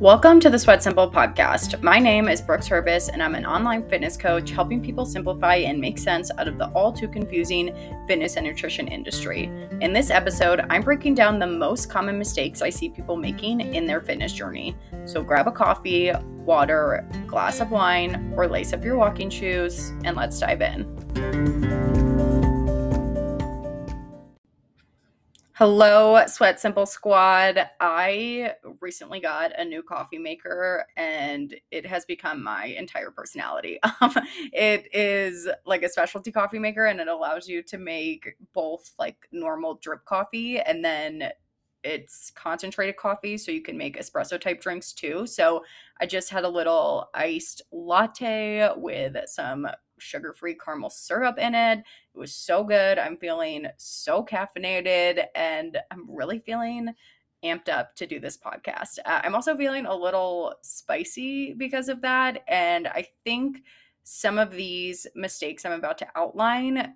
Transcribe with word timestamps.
Welcome 0.00 0.40
to 0.40 0.48
the 0.48 0.58
Sweat 0.58 0.82
Simple 0.82 1.10
podcast. 1.10 1.82
My 1.82 1.98
name 1.98 2.26
is 2.26 2.40
Brooks 2.40 2.70
Herbis, 2.70 3.10
and 3.12 3.22
I'm 3.22 3.34
an 3.34 3.44
online 3.44 3.86
fitness 3.86 4.16
coach 4.16 4.48
helping 4.48 4.80
people 4.80 5.04
simplify 5.04 5.56
and 5.56 5.78
make 5.78 5.98
sense 5.98 6.30
out 6.38 6.48
of 6.48 6.56
the 6.56 6.68
all 6.68 6.90
too 6.90 7.06
confusing 7.06 7.76
fitness 8.06 8.36
and 8.36 8.46
nutrition 8.46 8.88
industry. 8.88 9.50
In 9.82 9.92
this 9.92 10.08
episode, 10.08 10.64
I'm 10.70 10.80
breaking 10.80 11.16
down 11.16 11.38
the 11.38 11.46
most 11.46 11.90
common 11.90 12.16
mistakes 12.16 12.62
I 12.62 12.70
see 12.70 12.88
people 12.88 13.18
making 13.18 13.60
in 13.60 13.84
their 13.84 14.00
fitness 14.00 14.32
journey. 14.32 14.74
So 15.04 15.22
grab 15.22 15.46
a 15.46 15.52
coffee, 15.52 16.12
water, 16.46 17.06
glass 17.26 17.60
of 17.60 17.70
wine, 17.70 18.32
or 18.34 18.48
lace 18.48 18.72
up 18.72 18.82
your 18.82 18.96
walking 18.96 19.28
shoes, 19.28 19.90
and 20.04 20.16
let's 20.16 20.40
dive 20.40 20.62
in. 20.62 21.89
Hello, 25.60 26.24
Sweat 26.26 26.58
Simple 26.58 26.86
Squad. 26.86 27.68
I 27.80 28.54
recently 28.80 29.20
got 29.20 29.52
a 29.58 29.62
new 29.62 29.82
coffee 29.82 30.16
maker 30.16 30.86
and 30.96 31.54
it 31.70 31.84
has 31.84 32.06
become 32.06 32.42
my 32.42 32.64
entire 32.64 33.10
personality. 33.10 33.78
Um, 34.00 34.14
it 34.54 34.88
is 34.94 35.46
like 35.66 35.82
a 35.82 35.88
specialty 35.90 36.32
coffee 36.32 36.58
maker 36.58 36.86
and 36.86 36.98
it 36.98 37.08
allows 37.08 37.46
you 37.46 37.62
to 37.64 37.76
make 37.76 38.36
both 38.54 38.92
like 38.98 39.28
normal 39.32 39.74
drip 39.82 40.06
coffee 40.06 40.58
and 40.60 40.82
then 40.82 41.30
it's 41.84 42.30
concentrated 42.30 42.96
coffee 42.96 43.36
so 43.36 43.52
you 43.52 43.60
can 43.60 43.76
make 43.76 44.00
espresso 44.00 44.40
type 44.40 44.62
drinks 44.62 44.94
too. 44.94 45.26
So 45.26 45.62
I 46.00 46.06
just 46.06 46.30
had 46.30 46.44
a 46.44 46.48
little 46.48 47.10
iced 47.12 47.60
latte 47.70 48.70
with 48.76 49.14
some 49.26 49.66
sugar 50.00 50.32
free 50.32 50.54
caramel 50.54 50.90
syrup 50.90 51.38
in 51.38 51.54
it. 51.54 51.78
It 51.78 52.18
was 52.18 52.34
so 52.34 52.64
good. 52.64 52.98
I'm 52.98 53.16
feeling 53.16 53.66
so 53.76 54.24
caffeinated 54.24 55.24
and 55.34 55.78
I'm 55.90 56.06
really 56.08 56.38
feeling 56.38 56.94
amped 57.44 57.68
up 57.68 57.94
to 57.96 58.06
do 58.06 58.20
this 58.20 58.36
podcast. 58.36 58.98
Uh, 59.04 59.20
I'm 59.24 59.34
also 59.34 59.56
feeling 59.56 59.86
a 59.86 59.94
little 59.94 60.54
spicy 60.62 61.54
because 61.54 61.88
of 61.88 62.02
that. 62.02 62.42
And 62.48 62.86
I 62.88 63.06
think 63.24 63.62
some 64.02 64.38
of 64.38 64.52
these 64.52 65.06
mistakes 65.14 65.64
I'm 65.64 65.72
about 65.72 65.98
to 65.98 66.08
outline 66.16 66.94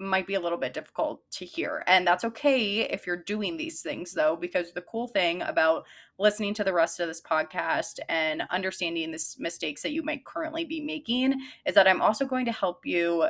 might 0.00 0.26
be 0.26 0.34
a 0.34 0.40
little 0.40 0.58
bit 0.58 0.74
difficult 0.74 1.28
to 1.32 1.44
hear. 1.44 1.82
And 1.86 2.06
that's 2.06 2.24
okay 2.24 2.82
if 2.82 3.06
you're 3.06 3.16
doing 3.16 3.56
these 3.56 3.82
things, 3.82 4.12
though, 4.12 4.36
because 4.36 4.72
the 4.72 4.80
cool 4.80 5.08
thing 5.08 5.42
about 5.42 5.84
listening 6.18 6.54
to 6.54 6.64
the 6.64 6.72
rest 6.72 7.00
of 7.00 7.08
this 7.08 7.20
podcast 7.20 7.98
and 8.08 8.42
understanding 8.50 9.10
the 9.10 9.36
mistakes 9.38 9.82
that 9.82 9.92
you 9.92 10.02
might 10.02 10.24
currently 10.24 10.64
be 10.64 10.80
making 10.80 11.40
is 11.66 11.74
that 11.74 11.88
I'm 11.88 12.00
also 12.00 12.24
going 12.24 12.44
to 12.46 12.52
help 12.52 12.86
you 12.86 13.26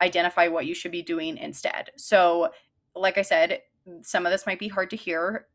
identify 0.00 0.48
what 0.48 0.66
you 0.66 0.74
should 0.74 0.92
be 0.92 1.02
doing 1.02 1.36
instead. 1.36 1.90
So, 1.96 2.50
like 2.94 3.16
I 3.16 3.22
said, 3.22 3.62
some 4.02 4.26
of 4.26 4.32
this 4.32 4.46
might 4.46 4.58
be 4.58 4.68
hard 4.68 4.90
to 4.90 4.96
hear 4.96 5.46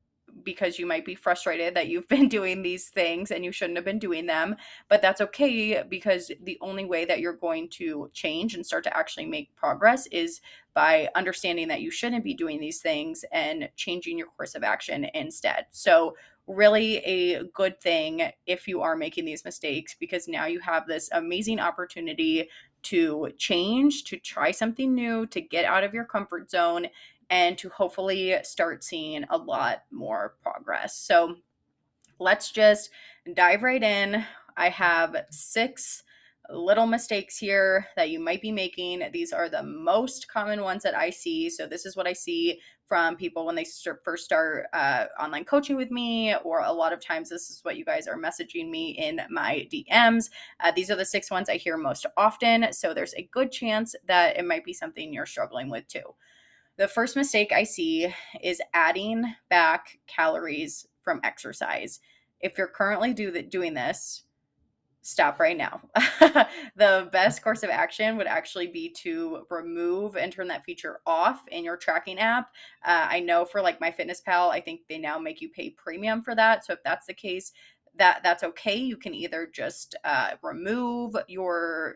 because 0.43 0.79
you 0.79 0.85
might 0.85 1.05
be 1.05 1.15
frustrated 1.15 1.75
that 1.75 1.87
you've 1.87 2.07
been 2.17 2.29
doing 2.29 2.61
these 2.61 2.89
things 2.89 3.31
and 3.31 3.43
you 3.43 3.51
shouldn't 3.51 3.77
have 3.77 3.85
been 3.85 3.99
doing 3.99 4.25
them. 4.25 4.55
But 4.89 5.01
that's 5.01 5.21
okay 5.21 5.83
because 5.87 6.31
the 6.43 6.57
only 6.61 6.85
way 6.85 7.05
that 7.05 7.19
you're 7.19 7.33
going 7.33 7.69
to 7.71 8.09
change 8.13 8.55
and 8.55 8.65
start 8.65 8.83
to 8.85 8.97
actually 8.97 9.25
make 9.25 9.55
progress 9.55 10.07
is 10.07 10.41
by 10.73 11.09
understanding 11.15 11.67
that 11.69 11.81
you 11.81 11.91
shouldn't 11.91 12.23
be 12.23 12.33
doing 12.33 12.59
these 12.59 12.79
things 12.79 13.25
and 13.31 13.69
changing 13.75 14.17
your 14.17 14.27
course 14.27 14.55
of 14.55 14.63
action 14.63 15.07
instead. 15.13 15.65
So, 15.71 16.15
really 16.47 16.99
a 16.99 17.43
good 17.53 17.79
thing 17.81 18.31
if 18.45 18.69
you 18.69 18.81
are 18.81 18.95
making 18.95 19.25
these 19.25 19.43
mistakes 19.43 19.97
because 19.99 20.29
now 20.29 20.45
you 20.45 20.61
have 20.61 20.87
this 20.87 21.09
amazing 21.11 21.59
opportunity 21.59 22.47
to 22.83 23.29
change, 23.37 24.05
to 24.05 24.17
try 24.17 24.51
something 24.51 24.95
new, 24.95 25.25
to 25.27 25.41
get 25.41 25.65
out 25.65 25.83
of 25.83 25.93
your 25.93 26.05
comfort 26.05 26.49
zone 26.49 26.87
and 27.29 27.57
to 27.57 27.69
hopefully 27.69 28.35
start 28.43 28.83
seeing 28.83 29.25
a 29.29 29.37
lot 29.37 29.83
more 29.91 30.35
progress. 30.41 30.97
So 30.97 31.35
let's 32.19 32.51
just 32.51 32.89
dive 33.33 33.63
right 33.63 33.83
in. 33.83 34.23
I 34.55 34.69
have 34.69 35.15
six 35.29 36.03
little 36.49 36.87
mistakes 36.87 37.37
here 37.37 37.87
that 37.95 38.09
you 38.09 38.19
might 38.19 38.41
be 38.41 38.51
making. 38.51 39.03
These 39.11 39.33
are 39.33 39.49
the 39.49 39.63
most 39.63 40.27
common 40.27 40.61
ones 40.61 40.83
that 40.83 40.95
I 40.95 41.09
see. 41.09 41.49
So, 41.49 41.67
this 41.67 41.85
is 41.85 41.95
what 41.95 42.07
I 42.07 42.13
see 42.13 42.59
from 42.85 43.17
people 43.17 43.45
when 43.45 43.55
they 43.55 43.65
start, 43.65 44.01
first 44.05 44.23
start 44.23 44.67
uh, 44.71 45.05
online 45.19 45.43
coaching 45.43 45.75
with 45.75 45.91
me, 45.91 46.35
or 46.43 46.61
a 46.61 46.71
lot 46.71 46.93
of 46.93 47.01
times 47.01 47.29
this 47.29 47.49
is 47.49 47.59
what 47.63 47.77
you 47.77 47.83
guys 47.83 48.07
are 48.07 48.17
messaging 48.17 48.69
me 48.69 48.91
in 48.91 49.19
my 49.29 49.67
DMs. 49.71 50.29
Uh, 50.59 50.71
these 50.71 50.89
are 50.89 50.95
the 50.95 51.05
six 51.05 51.29
ones 51.29 51.49
I 51.49 51.57
hear 51.57 51.77
most 51.77 52.05
often. 52.15 52.71
So, 52.71 52.93
there's 52.93 53.15
a 53.15 53.29
good 53.31 53.51
chance 53.51 53.95
that 54.07 54.37
it 54.37 54.45
might 54.45 54.63
be 54.63 54.73
something 54.73 55.13
you're 55.13 55.25
struggling 55.25 55.69
with 55.69 55.87
too. 55.87 56.15
The 56.77 56.87
first 56.87 57.15
mistake 57.15 57.51
I 57.51 57.63
see 57.63 58.13
is 58.41 58.61
adding 58.73 59.33
back 59.49 59.97
calories 60.05 60.87
from 61.01 61.19
exercise. 61.23 61.99
If 62.39 62.57
you're 62.57 62.67
currently 62.67 63.13
do 63.13 63.31
the, 63.31 63.41
doing 63.41 63.73
this, 63.73 64.23
stop 65.01 65.39
right 65.39 65.57
now. 65.57 65.81
the 66.75 67.09
best 67.11 67.41
course 67.41 67.63
of 67.63 67.71
action 67.71 68.15
would 68.17 68.27
actually 68.27 68.67
be 68.67 68.89
to 68.89 69.45
remove 69.49 70.17
and 70.17 70.31
turn 70.31 70.49
that 70.49 70.65
feature 70.65 70.99
off 71.07 71.41
in 71.47 71.63
your 71.63 71.77
tracking 71.77 72.19
app. 72.19 72.49
Uh, 72.85 73.07
I 73.09 73.21
know 73.21 73.45
for 73.45 73.61
like 73.61 73.79
MyFitnessPal, 73.79 74.49
I 74.51 74.61
think 74.61 74.81
they 74.87 74.99
now 74.99 75.17
make 75.17 75.41
you 75.41 75.49
pay 75.49 75.71
premium 75.71 76.21
for 76.21 76.35
that. 76.35 76.63
So 76.63 76.73
if 76.73 76.83
that's 76.83 77.07
the 77.07 77.13
case, 77.13 77.53
that 77.97 78.19
that's 78.21 78.43
okay. 78.43 78.75
You 78.75 78.97
can 78.97 79.15
either 79.15 79.49
just 79.51 79.95
uh, 80.03 80.31
remove 80.43 81.15
your 81.27 81.95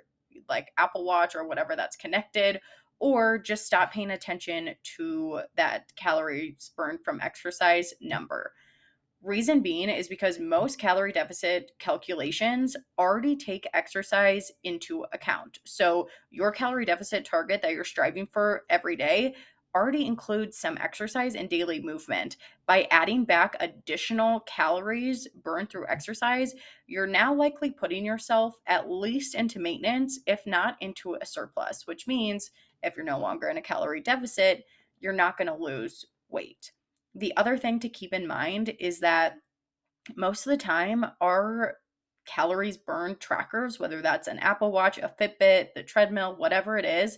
like 0.50 0.72
Apple 0.78 1.04
Watch 1.04 1.36
or 1.36 1.46
whatever 1.46 1.76
that's 1.76 1.96
connected, 1.96 2.62
or 3.02 3.40
just 3.40 3.66
stop 3.66 3.92
paying 3.92 4.12
attention 4.12 4.70
to 4.84 5.42
that 5.56 5.92
calories 5.96 6.72
burned 6.78 7.04
from 7.04 7.20
exercise 7.20 7.94
number. 8.00 8.54
Reason 9.24 9.60
being 9.62 9.90
is 9.90 10.08
because 10.08 10.40
most 10.40 10.80
calorie 10.80 11.12
deficit 11.12 11.72
calculations 11.80 12.78
already 12.98 13.36
take 13.36 13.68
exercise 13.74 14.52
into 14.64 15.06
account. 15.14 15.60
So, 15.66 16.10
your 16.30 16.52
calorie 16.52 16.86
deficit 16.86 17.26
target 17.26 17.62
that 17.62 17.74
you're 17.74 17.84
striving 17.84 18.28
for 18.32 18.64
every 18.70 18.96
day 18.96 19.36
already 19.76 20.06
includes 20.06 20.58
some 20.58 20.78
exercise 20.78 21.36
and 21.36 21.50
daily 21.50 21.82
movement. 21.82 22.38
By 22.66 22.88
adding 22.92 23.26
back 23.26 23.56
additional 23.60 24.42
calories 24.42 25.28
burned 25.44 25.70
through 25.70 25.88
exercise, 25.88 26.54
you're 26.88 27.08
now 27.08 27.34
likely 27.34 27.72
putting 27.72 28.06
yourself 28.06 28.56
at 28.68 28.90
least 28.90 29.36
into 29.36 29.60
maintenance, 29.60 30.20
if 30.28 30.46
not 30.46 30.78
into 30.82 31.16
a 31.22 31.26
surplus, 31.26 31.88
which 31.88 32.08
means 32.08 32.52
if 32.84 32.96
you're 32.96 33.06
no 33.06 33.20
longer 33.20 33.48
in 33.48 33.58
a 33.58 33.62
calorie 33.62 34.02
deficit, 34.02 34.66
you're 35.00 35.14
not 35.14 35.38
going 35.38 35.48
to 35.48 35.56
lose 35.56 36.06
weight. 36.30 36.72
The 37.14 37.36
other 37.36 37.58
thing 37.58 37.80
to 37.80 37.90
keep 37.90 38.14
in 38.14 38.28
mind 38.28 38.74
is 38.80 39.00
that 39.00 39.36
most 40.16 40.46
of 40.46 40.52
the 40.52 40.58
time, 40.58 41.06
our 41.20 41.76
calories 42.26 42.78
burned 42.78 43.20
trackers, 43.20 43.80
whether 43.80 44.02
that's 44.02 44.28
an 44.28 44.40
Apple 44.40 44.72
Watch, 44.72 44.98
a 44.98 45.14
Fitbit, 45.20 45.74
the 45.76 45.84
treadmill, 45.84 46.36
whatever 46.38 46.78
it 46.78 46.86
is, 46.86 47.18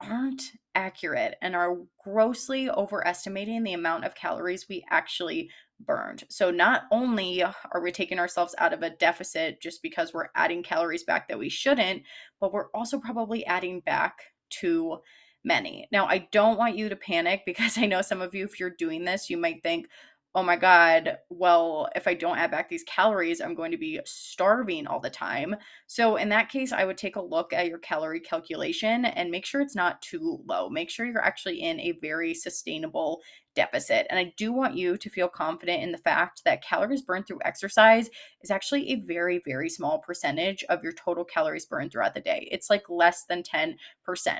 aren't 0.00 0.42
accurate 0.74 1.36
and 1.42 1.54
are 1.54 1.76
grossly 2.02 2.68
overestimating 2.68 3.62
the 3.62 3.74
amount 3.74 4.04
of 4.04 4.14
calories 4.14 4.68
we 4.68 4.84
actually 4.90 5.50
burned. 5.78 6.24
So, 6.28 6.50
not 6.50 6.84
only 6.90 7.42
are 7.42 7.80
we 7.82 7.92
taking 7.92 8.18
ourselves 8.18 8.54
out 8.58 8.72
of 8.72 8.82
a 8.82 8.90
deficit 8.90 9.60
just 9.60 9.82
because 9.82 10.12
we're 10.12 10.28
adding 10.34 10.62
calories 10.62 11.04
back 11.04 11.28
that 11.28 11.38
we 11.38 11.48
shouldn't, 11.48 12.02
but 12.40 12.52
we're 12.52 12.70
also 12.70 12.98
probably 12.98 13.44
adding 13.46 13.80
back 13.80 14.31
too 14.52 14.98
many. 15.44 15.88
Now, 15.90 16.06
I 16.06 16.28
don't 16.30 16.58
want 16.58 16.76
you 16.76 16.88
to 16.88 16.96
panic 16.96 17.42
because 17.46 17.76
I 17.78 17.86
know 17.86 18.02
some 18.02 18.22
of 18.22 18.34
you, 18.34 18.44
if 18.44 18.60
you're 18.60 18.70
doing 18.70 19.04
this, 19.04 19.30
you 19.30 19.36
might 19.36 19.62
think, 19.62 19.88
oh 20.34 20.42
my 20.42 20.56
God, 20.56 21.18
well, 21.28 21.90
if 21.94 22.08
I 22.08 22.14
don't 22.14 22.38
add 22.38 22.50
back 22.50 22.68
these 22.68 22.84
calories, 22.84 23.40
I'm 23.40 23.54
going 23.54 23.70
to 23.70 23.76
be 23.76 24.00
starving 24.06 24.86
all 24.86 24.98
the 24.98 25.10
time. 25.10 25.56
So, 25.86 26.16
in 26.16 26.30
that 26.30 26.48
case, 26.48 26.72
I 26.72 26.86
would 26.86 26.96
take 26.96 27.16
a 27.16 27.22
look 27.22 27.52
at 27.52 27.68
your 27.68 27.78
calorie 27.78 28.20
calculation 28.20 29.04
and 29.04 29.30
make 29.30 29.44
sure 29.44 29.60
it's 29.60 29.76
not 29.76 30.00
too 30.00 30.40
low. 30.46 30.70
Make 30.70 30.88
sure 30.88 31.04
you're 31.04 31.24
actually 31.24 31.60
in 31.60 31.78
a 31.80 31.98
very 32.00 32.32
sustainable 32.32 33.20
deficit. 33.54 34.06
And 34.10 34.18
I 34.18 34.32
do 34.36 34.52
want 34.52 34.76
you 34.76 34.96
to 34.96 35.10
feel 35.10 35.28
confident 35.28 35.82
in 35.82 35.92
the 35.92 35.98
fact 35.98 36.42
that 36.44 36.64
calories 36.64 37.02
burned 37.02 37.26
through 37.26 37.40
exercise 37.44 38.08
is 38.42 38.50
actually 38.50 38.90
a 38.90 39.00
very, 39.00 39.42
very 39.44 39.68
small 39.68 39.98
percentage 39.98 40.64
of 40.68 40.82
your 40.82 40.92
total 40.92 41.24
calories 41.24 41.66
burned 41.66 41.92
throughout 41.92 42.14
the 42.14 42.20
day. 42.20 42.48
It's 42.50 42.70
like 42.70 42.88
less 42.88 43.24
than 43.24 43.42
10%. 43.42 43.76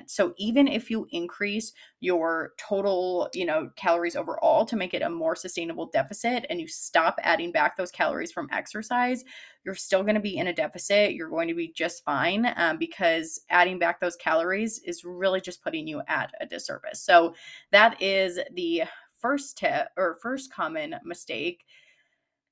So 0.07 0.35
even 0.39 0.69
if 0.69 0.91
you 0.91 1.07
increase 1.11 1.73
your 2.01 2.53
total, 2.59 3.29
you 3.35 3.47
know, 3.47 3.71
calories 3.77 4.17
overall 4.17 4.65
to 4.67 4.77
make 4.77 4.95
it 4.95 5.03
a 5.03 5.11
more 5.11 5.37
sustainable 5.37 5.82
deficit 5.87 6.47
and 6.51 6.61
you 6.61 6.69
stop 6.69 7.19
adding 7.23 7.53
back 7.53 7.77
those 7.77 7.91
calories 7.91 8.33
from 8.33 8.49
exercise, 8.53 9.25
you're 9.65 9.75
still 9.75 10.03
going 10.03 10.15
to 10.15 10.21
be 10.21 10.37
in 10.37 10.49
a 10.49 10.53
deficit. 10.53 11.13
You're 11.15 11.31
going 11.31 11.49
to 11.49 11.55
be 11.55 11.73
just 11.73 12.05
fine 12.05 12.53
um, 12.57 12.79
because 12.79 13.41
adding 13.51 13.79
back 13.79 14.01
those 14.01 14.17
calories 14.17 14.79
is 14.85 15.05
really 15.05 15.41
just 15.41 15.63
putting 15.63 15.87
you 15.87 16.03
at 16.09 16.33
a 16.41 16.47
disservice. 16.47 17.01
So 17.01 17.35
that 17.71 18.01
is 18.01 18.39
the 18.55 18.83
first 19.21 19.57
tip 19.57 19.89
or 19.97 20.19
first 20.21 20.53
common 20.53 20.97
mistake. 21.05 21.65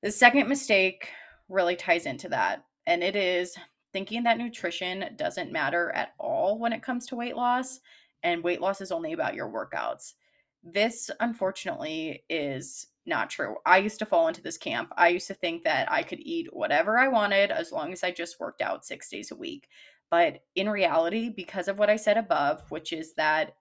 The 0.01 0.11
second 0.11 0.47
mistake 0.47 1.09
really 1.49 1.75
ties 1.75 2.05
into 2.05 2.29
that, 2.29 2.63
and 2.87 3.03
it 3.03 3.15
is 3.15 3.55
thinking 3.93 4.23
that 4.23 4.37
nutrition 4.37 5.05
doesn't 5.17 5.51
matter 5.51 5.91
at 5.91 6.13
all 6.17 6.57
when 6.57 6.73
it 6.73 6.81
comes 6.81 7.05
to 7.07 7.15
weight 7.15 7.35
loss, 7.35 7.81
and 8.23 8.43
weight 8.43 8.61
loss 8.61 8.81
is 8.81 8.91
only 8.91 9.13
about 9.13 9.35
your 9.35 9.49
workouts. 9.49 10.13
This, 10.63 11.11
unfortunately, 11.19 12.23
is 12.29 12.87
not 13.05 13.29
true. 13.29 13.55
I 13.65 13.79
used 13.79 13.99
to 13.99 14.05
fall 14.05 14.27
into 14.27 14.41
this 14.41 14.57
camp. 14.57 14.91
I 14.95 15.09
used 15.09 15.27
to 15.27 15.33
think 15.33 15.63
that 15.63 15.91
I 15.91 16.03
could 16.03 16.19
eat 16.19 16.53
whatever 16.53 16.97
I 16.97 17.07
wanted 17.07 17.51
as 17.51 17.71
long 17.71 17.91
as 17.93 18.03
I 18.03 18.11
just 18.11 18.39
worked 18.39 18.61
out 18.61 18.85
six 18.85 19.09
days 19.09 19.31
a 19.31 19.35
week. 19.35 19.67
But 20.09 20.41
in 20.55 20.69
reality, 20.69 21.29
because 21.29 21.67
of 21.67 21.79
what 21.79 21.89
I 21.89 21.95
said 21.95 22.17
above, 22.17 22.63
which 22.69 22.93
is 22.93 23.13
that 23.15 23.55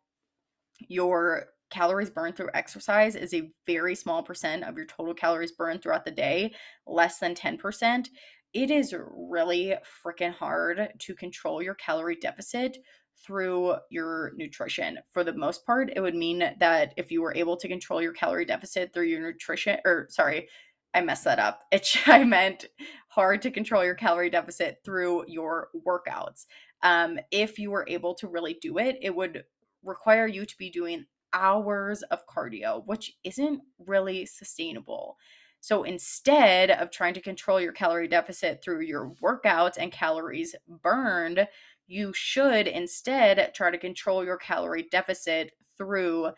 your 0.89 1.47
calories 1.71 2.11
burned 2.11 2.37
through 2.37 2.51
exercise 2.53 3.15
is 3.15 3.33
a 3.33 3.51
very 3.67 3.95
small 3.95 4.23
percent 4.23 4.65
of 4.65 4.77
your 4.77 4.87
total 4.87 5.15
calories 5.15 5.53
burned 5.53 5.83
throughout 5.83 6.05
the 6.05 6.11
day, 6.11 6.53
less 6.87 7.19
than 7.19 7.35
10%. 7.35 8.09
It 8.53 8.71
is 8.71 8.95
really 9.15 9.77
freaking 10.05 10.33
hard 10.35 10.93
to 10.99 11.15
control 11.15 11.63
your 11.63 11.75
calorie 11.75 12.17
deficit 12.17 12.79
through 13.25 13.77
your 13.91 14.33
nutrition. 14.37 14.99
For 15.11 15.25
the 15.25 15.33
most 15.33 15.67
part, 15.67 15.93
it 15.95 16.01
would 16.01 16.15
mean 16.15 16.39
that 16.59 16.95
if 16.97 17.11
you 17.11 17.23
were 17.23 17.35
able 17.35 17.57
to 17.57 17.69
control 17.69 18.03
your 18.03 18.13
calorie 18.13 18.45
deficit 18.45 18.93
through 18.93 19.07
your 19.07 19.21
nutrition, 19.21 19.79
or 19.85 20.07
sorry, 20.11 20.49
I 20.95 21.01
messed 21.01 21.25
that 21.25 21.39
up. 21.39 21.63
It 21.73 21.89
I 22.07 22.25
meant 22.25 22.67
hard 23.09 23.43
to 23.43 23.51
control 23.51 23.85
your 23.85 23.95
calorie 23.95 24.31
deficit 24.31 24.79
through 24.85 25.25
your 25.29 25.69
workouts. 25.87 26.47
Um, 26.83 27.19
if 27.31 27.59
you 27.59 27.71
were 27.71 27.87
able 27.89 28.15
to 28.17 28.29
really 28.29 28.59
do 28.61 28.79
it, 28.79 28.99
it 29.03 29.15
would 29.15 29.45
require 29.83 30.27
you 30.27 30.47
to 30.47 30.59
be 30.59 30.71
doing 30.71 31.07
hours 31.33 32.03
of 32.03 32.27
cardio, 32.27 32.83
which 32.87 33.13
isn't 33.25 33.61
really 33.79 34.27
sustainable. 34.27 35.17
So 35.61 35.83
instead 35.83 36.71
of 36.71 36.91
trying 36.91 37.15
to 37.15 37.21
control 37.21 37.61
your 37.61 37.73
calorie 37.73 38.09
deficit 38.09 38.63
through 38.65 38.81
your 38.81 39.13
workouts 39.23 39.77
and 39.79 39.93
calories 39.93 40.55
burned, 40.67 41.47
you 41.91 42.13
should 42.15 42.69
instead 42.69 43.53
try 43.53 43.69
to 43.69 43.77
control 43.77 44.25
your 44.25 44.37
calorie 44.37 44.87
deficit 44.93 45.51
through 45.77 46.31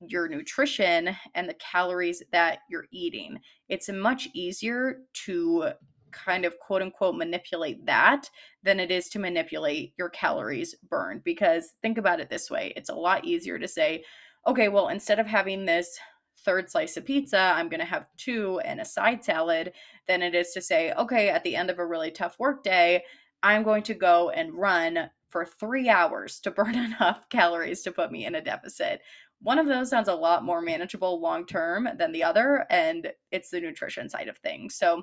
your 0.00 0.28
nutrition 0.28 1.14
and 1.34 1.46
the 1.46 1.54
calories 1.54 2.22
that 2.32 2.60
you're 2.70 2.86
eating. 2.90 3.38
It's 3.68 3.90
much 3.90 4.28
easier 4.32 5.00
to 5.26 5.72
kind 6.10 6.46
of 6.46 6.58
quote 6.58 6.80
unquote 6.80 7.16
manipulate 7.16 7.84
that 7.84 8.30
than 8.62 8.80
it 8.80 8.90
is 8.90 9.10
to 9.10 9.18
manipulate 9.18 9.92
your 9.98 10.08
calories 10.08 10.74
burned. 10.88 11.22
Because 11.22 11.74
think 11.82 11.98
about 11.98 12.20
it 12.20 12.30
this 12.30 12.50
way 12.50 12.72
it's 12.76 12.88
a 12.88 12.94
lot 12.94 13.26
easier 13.26 13.58
to 13.58 13.68
say, 13.68 14.04
okay, 14.46 14.68
well, 14.68 14.88
instead 14.88 15.18
of 15.18 15.26
having 15.26 15.66
this 15.66 15.98
third 16.46 16.70
slice 16.70 16.96
of 16.96 17.04
pizza, 17.04 17.38
I'm 17.38 17.68
going 17.68 17.80
to 17.80 17.86
have 17.86 18.06
two 18.16 18.58
and 18.64 18.80
a 18.80 18.86
side 18.86 19.22
salad, 19.22 19.72
than 20.08 20.22
it 20.22 20.34
is 20.34 20.52
to 20.52 20.62
say, 20.62 20.92
okay, 20.92 21.28
at 21.28 21.42
the 21.44 21.56
end 21.56 21.68
of 21.68 21.78
a 21.78 21.86
really 21.86 22.10
tough 22.10 22.38
work 22.38 22.62
day, 22.62 23.02
I'm 23.46 23.62
going 23.62 23.84
to 23.84 23.94
go 23.94 24.30
and 24.30 24.52
run 24.52 25.08
for 25.30 25.46
three 25.46 25.88
hours 25.88 26.40
to 26.40 26.50
burn 26.50 26.74
enough 26.74 27.28
calories 27.28 27.82
to 27.82 27.92
put 27.92 28.10
me 28.10 28.26
in 28.26 28.34
a 28.34 28.40
deficit. 28.40 29.02
One 29.40 29.60
of 29.60 29.66
those 29.66 29.88
sounds 29.88 30.08
a 30.08 30.14
lot 30.14 30.44
more 30.44 30.60
manageable 30.60 31.20
long 31.20 31.46
term 31.46 31.88
than 31.96 32.10
the 32.10 32.24
other, 32.24 32.66
and 32.70 33.12
it's 33.30 33.50
the 33.50 33.60
nutrition 33.60 34.08
side 34.08 34.26
of 34.26 34.38
things. 34.38 34.74
So, 34.74 35.02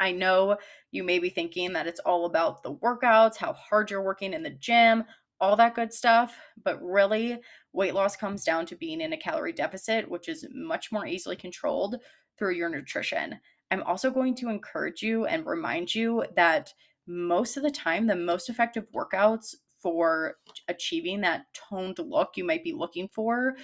I 0.00 0.10
know 0.10 0.58
you 0.90 1.04
may 1.04 1.20
be 1.20 1.30
thinking 1.30 1.72
that 1.72 1.86
it's 1.86 2.00
all 2.00 2.26
about 2.26 2.64
the 2.64 2.74
workouts, 2.74 3.36
how 3.36 3.52
hard 3.52 3.90
you're 3.90 4.02
working 4.02 4.34
in 4.34 4.42
the 4.42 4.50
gym, 4.50 5.04
all 5.40 5.54
that 5.56 5.76
good 5.76 5.92
stuff, 5.92 6.36
but 6.64 6.82
really, 6.82 7.38
weight 7.72 7.94
loss 7.94 8.16
comes 8.16 8.42
down 8.42 8.66
to 8.66 8.76
being 8.76 9.00
in 9.00 9.12
a 9.12 9.16
calorie 9.16 9.52
deficit, 9.52 10.10
which 10.10 10.28
is 10.28 10.48
much 10.52 10.90
more 10.90 11.06
easily 11.06 11.36
controlled 11.36 11.96
through 12.36 12.54
your 12.54 12.68
nutrition. 12.68 13.38
I'm 13.70 13.84
also 13.84 14.10
going 14.10 14.34
to 14.36 14.48
encourage 14.48 15.00
you 15.00 15.26
and 15.26 15.46
remind 15.46 15.94
you 15.94 16.24
that 16.34 16.74
most 17.06 17.56
of 17.56 17.62
the 17.62 17.70
time, 17.70 18.06
the 18.06 18.16
most 18.16 18.48
effective 18.48 18.86
workouts 18.94 19.54
for 19.80 20.36
achieving 20.68 21.20
that 21.20 21.46
toned 21.54 21.98
look 21.98 22.36
you 22.36 22.44
might 22.44 22.64
be 22.64 22.72
looking 22.72 23.08
for 23.08 23.56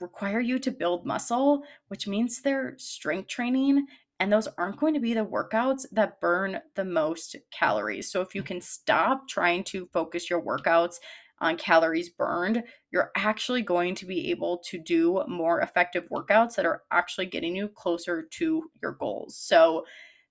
require 0.00 0.40
you 0.40 0.58
to 0.58 0.70
build 0.70 1.06
muscle, 1.06 1.62
which 1.88 2.06
means 2.06 2.40
they're 2.40 2.74
strength 2.78 3.28
training. 3.28 3.86
And 4.18 4.32
those 4.32 4.48
aren't 4.56 4.78
going 4.78 4.94
to 4.94 5.00
be 5.00 5.12
the 5.12 5.26
workouts 5.26 5.84
that 5.92 6.20
burn 6.20 6.60
the 6.74 6.84
most 6.86 7.36
calories. 7.50 8.10
So, 8.10 8.22
if 8.22 8.34
you 8.34 8.42
can 8.42 8.62
stop 8.62 9.28
trying 9.28 9.62
to 9.64 9.90
focus 9.92 10.30
your 10.30 10.40
workouts 10.40 10.96
on 11.40 11.58
calories 11.58 12.08
burned, 12.08 12.64
you're 12.90 13.10
actually 13.14 13.60
going 13.60 13.94
to 13.96 14.06
be 14.06 14.30
able 14.30 14.58
to 14.70 14.78
do 14.78 15.22
more 15.28 15.60
effective 15.60 16.08
workouts 16.10 16.54
that 16.54 16.64
are 16.64 16.82
actually 16.90 17.26
getting 17.26 17.54
you 17.54 17.68
closer 17.68 18.22
to 18.22 18.70
your 18.80 18.92
goals. 18.92 19.36
So, 19.36 19.84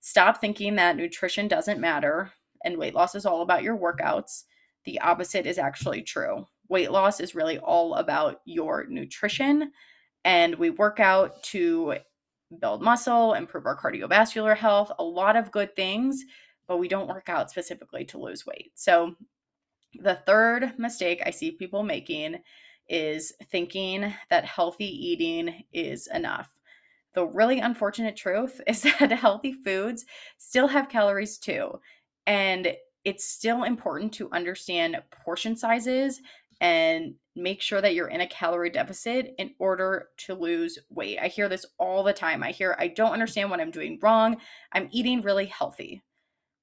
Stop 0.06 0.40
thinking 0.40 0.76
that 0.76 0.96
nutrition 0.96 1.48
doesn't 1.48 1.80
matter 1.80 2.30
and 2.64 2.78
weight 2.78 2.94
loss 2.94 3.16
is 3.16 3.26
all 3.26 3.42
about 3.42 3.64
your 3.64 3.76
workouts. 3.76 4.44
The 4.84 5.00
opposite 5.00 5.46
is 5.46 5.58
actually 5.58 6.02
true. 6.02 6.46
Weight 6.68 6.92
loss 6.92 7.18
is 7.18 7.34
really 7.34 7.58
all 7.58 7.94
about 7.94 8.40
your 8.44 8.86
nutrition, 8.86 9.72
and 10.24 10.54
we 10.54 10.70
work 10.70 11.00
out 11.00 11.42
to 11.46 11.96
build 12.60 12.82
muscle, 12.82 13.34
improve 13.34 13.66
our 13.66 13.76
cardiovascular 13.76 14.56
health, 14.56 14.92
a 15.00 15.02
lot 15.02 15.34
of 15.34 15.50
good 15.50 15.74
things, 15.74 16.22
but 16.68 16.76
we 16.76 16.86
don't 16.86 17.08
work 17.08 17.28
out 17.28 17.50
specifically 17.50 18.04
to 18.04 18.18
lose 18.18 18.46
weight. 18.46 18.70
So, 18.76 19.16
the 19.92 20.20
third 20.24 20.78
mistake 20.78 21.20
I 21.26 21.30
see 21.30 21.50
people 21.50 21.82
making 21.82 22.36
is 22.88 23.32
thinking 23.50 24.14
that 24.30 24.44
healthy 24.44 24.86
eating 24.86 25.64
is 25.72 26.06
enough. 26.14 26.48
The 27.16 27.26
really 27.26 27.58
unfortunate 27.58 28.16
truth 28.16 28.60
is 28.68 28.82
that 29.00 29.10
healthy 29.10 29.52
foods 29.52 30.04
still 30.38 30.68
have 30.68 30.88
calories 30.88 31.38
too. 31.38 31.80
And 32.26 32.76
it's 33.04 33.28
still 33.28 33.64
important 33.64 34.12
to 34.14 34.30
understand 34.30 35.02
portion 35.24 35.56
sizes 35.56 36.20
and 36.60 37.14
make 37.34 37.60
sure 37.60 37.80
that 37.80 37.94
you're 37.94 38.08
in 38.08 38.20
a 38.20 38.26
calorie 38.26 38.70
deficit 38.70 39.34
in 39.38 39.54
order 39.58 40.08
to 40.18 40.34
lose 40.34 40.78
weight. 40.90 41.18
I 41.20 41.28
hear 41.28 41.48
this 41.48 41.66
all 41.78 42.02
the 42.02 42.12
time. 42.12 42.42
I 42.42 42.50
hear, 42.50 42.76
I 42.78 42.88
don't 42.88 43.12
understand 43.12 43.50
what 43.50 43.60
I'm 43.60 43.70
doing 43.70 43.98
wrong. 44.02 44.36
I'm 44.72 44.88
eating 44.90 45.22
really 45.22 45.46
healthy. 45.46 46.02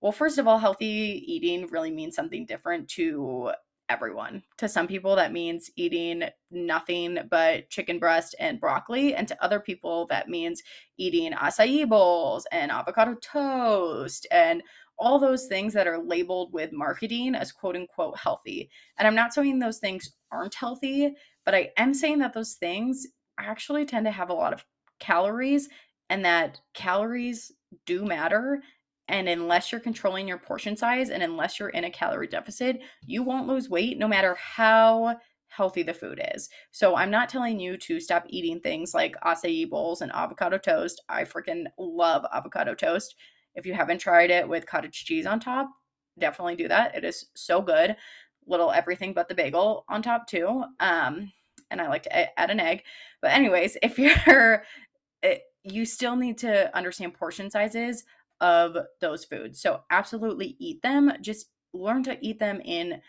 Well, 0.02 0.12
first 0.12 0.38
of 0.38 0.48
all, 0.48 0.60
healthy 0.60 1.24
eating 1.28 1.68
really 1.68 1.92
means 1.92 2.16
something 2.16 2.46
different 2.46 2.90
to 2.90 3.52
everyone. 3.94 4.44
To 4.58 4.68
some 4.68 4.88
people, 4.88 5.16
that 5.16 5.32
means 5.32 5.70
eating 5.76 6.24
nothing 6.52 7.20
but 7.30 7.70
chicken 7.70 8.00
breast 8.00 8.36
and 8.40 8.60
broccoli. 8.60 9.16
And 9.16 9.28
to 9.28 9.44
other 9.44 9.60
people, 9.60 10.08
that 10.08 10.28
means 10.28 10.62
eating 10.98 11.32
acai 11.32 11.88
bowls 11.88 12.46
and 12.52 12.72
avocado 12.72 13.16
toast 13.16 14.28
and 14.32 14.64
all 14.98 15.20
those 15.20 15.48
things 15.48 15.74
that 15.74 15.88
are 15.88 16.04
labeled 16.04 16.54
with 16.54 16.72
marketing 16.72 17.36
as 17.36 17.52
quote 17.52 17.76
unquote 17.76 18.18
healthy. 18.18 18.70
And 18.98 19.08
I'm 19.08 19.16
not 19.16 19.34
saying 19.34 19.60
those 19.60 19.80
things 19.80 20.14
aren't 20.32 20.56
healthy, 20.56 21.16
but 21.46 21.56
I 21.56 21.72
am 21.78 21.94
saying 21.94 22.20
that 22.20 22.34
those 22.34 22.54
things 22.54 23.08
actually 23.40 23.86
tend 23.86 24.06
to 24.06 24.12
have 24.12 24.30
a 24.30 24.34
lot 24.34 24.54
of 24.54 24.66
calories 25.00 25.70
and 26.10 26.26
that 26.26 26.60
calories 26.74 27.52
do 27.86 28.06
matter 28.06 28.62
and 29.08 29.28
unless 29.28 29.72
you're 29.72 29.82
controlling 29.82 30.28
your 30.28 30.38
portion 30.38 30.78
size 30.78 31.10
and 31.10 31.22
unless 31.22 31.60
you're 31.60 31.70
in 31.70 31.84
a 31.84 31.92
calorie 31.92 32.28
deficit, 32.28 32.80
you 33.06 33.22
won't 33.24 33.48
lose 33.48 33.70
weight 33.70 33.98
no 33.98 34.08
matter 34.08 34.36
how 34.36 35.18
healthy 35.48 35.84
the 35.84 35.94
food 35.94 36.22
is. 36.34 36.50
So 36.72 36.96
I'm 36.96 37.12
not 37.12 37.30
telling 37.30 37.60
you 37.60 37.78
to 37.78 38.00
stop 38.00 38.26
eating 38.28 38.60
things 38.60 38.94
like 38.94 39.16
acai 39.24 39.70
bowls 39.70 40.02
and 40.02 40.12
avocado 40.12 40.58
toast. 40.58 41.02
I 41.10 41.24
freaking 41.26 41.66
love 41.78 42.26
avocado 42.34 42.74
toast. 42.74 43.16
If 43.56 43.66
you 43.66 43.74
haven't 43.74 44.00
tried 44.00 44.32
it 44.32 44.48
with 44.48 44.66
cottage 44.66 45.06
cheese 45.06 45.26
on 45.26 45.40
top, 45.40 45.70
definitely 46.18 46.56
do 46.56 46.68
that. 46.70 46.96
It 46.96 47.04
is 47.04 47.26
so 47.36 47.62
good. 47.62 47.96
Little 48.48 48.72
everything 48.72 49.14
but 49.14 49.30
the 49.30 49.36
bagel 49.36 49.86
on 49.90 50.02
top 50.02 50.28
too. 50.28 50.64
Um, 50.80 51.32
and 51.70 51.82
I 51.82 51.88
like 51.88 52.04
to 52.04 52.40
add 52.40 52.50
an 52.50 52.60
egg. 52.60 52.84
But 53.22 53.32
anyways, 53.32 53.78
if 53.84 54.00
you're, 54.00 54.64
it, 55.22 55.42
you 55.64 55.86
still 55.86 56.16
need 56.16 56.38
to 56.40 56.76
understand 56.76 57.14
portion 57.14 57.52
sizes 57.52 58.04
of 58.44 58.78
those 59.02 59.26
foods. 59.26 59.60
So, 59.60 59.82
absolutely 59.90 60.56
eat 60.60 60.84
them. 60.84 61.12
Just 61.22 61.48
learn 61.74 62.04
to 62.04 62.18
eat 62.22 62.40
them 62.40 62.62
in 62.64 63.02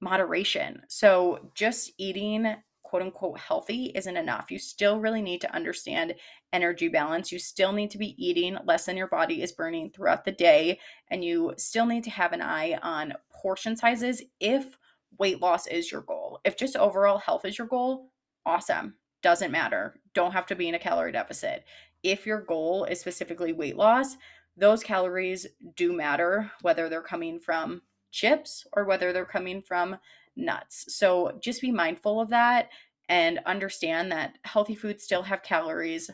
moderation. 0.00 0.82
So, 0.88 1.50
just 1.54 1.92
eating 1.98 2.56
quote 2.86 3.02
unquote 3.02 3.40
healthy 3.40 3.90
isn't 3.96 4.16
enough. 4.16 4.50
You 4.50 4.60
still 4.60 5.00
really 5.00 5.20
need 5.20 5.40
to 5.40 5.54
understand 5.54 6.14
energy 6.52 6.86
balance. 6.86 7.32
You 7.32 7.40
still 7.40 7.72
need 7.72 7.90
to 7.90 7.98
be 7.98 8.14
eating 8.24 8.56
less 8.64 8.86
than 8.86 8.96
your 8.96 9.08
body 9.08 9.42
is 9.42 9.50
burning 9.50 9.90
throughout 9.90 10.24
the 10.24 10.30
day. 10.30 10.78
And 11.10 11.24
you 11.24 11.54
still 11.58 11.86
need 11.86 12.04
to 12.04 12.10
have 12.10 12.32
an 12.32 12.42
eye 12.42 12.78
on 12.82 13.14
portion 13.32 13.76
sizes 13.76 14.22
if 14.38 14.78
weight 15.18 15.42
loss 15.42 15.66
is 15.66 15.90
your 15.90 16.02
goal. 16.02 16.40
If 16.44 16.56
just 16.56 16.76
overall 16.76 17.18
health 17.18 17.44
is 17.44 17.58
your 17.58 17.66
goal, 17.66 18.12
awesome. 18.44 18.94
Doesn't 19.20 19.50
matter. 19.50 19.98
Don't 20.14 20.32
have 20.32 20.46
to 20.46 20.54
be 20.54 20.68
in 20.68 20.76
a 20.76 20.78
calorie 20.78 21.10
deficit. 21.10 21.64
If 22.04 22.24
your 22.24 22.40
goal 22.40 22.84
is 22.84 23.00
specifically 23.00 23.52
weight 23.52 23.76
loss, 23.76 24.16
those 24.56 24.82
calories 24.82 25.46
do 25.74 25.92
matter, 25.92 26.50
whether 26.62 26.88
they're 26.88 27.02
coming 27.02 27.38
from 27.38 27.82
chips 28.10 28.66
or 28.72 28.84
whether 28.84 29.12
they're 29.12 29.26
coming 29.26 29.60
from 29.60 29.96
nuts. 30.36 30.86
So 30.96 31.38
just 31.40 31.60
be 31.60 31.70
mindful 31.70 32.20
of 32.20 32.30
that 32.30 32.70
and 33.08 33.40
understand 33.46 34.10
that 34.12 34.38
healthy 34.42 34.74
foods 34.74 35.04
still 35.04 35.22
have 35.22 35.42
calories. 35.42 36.10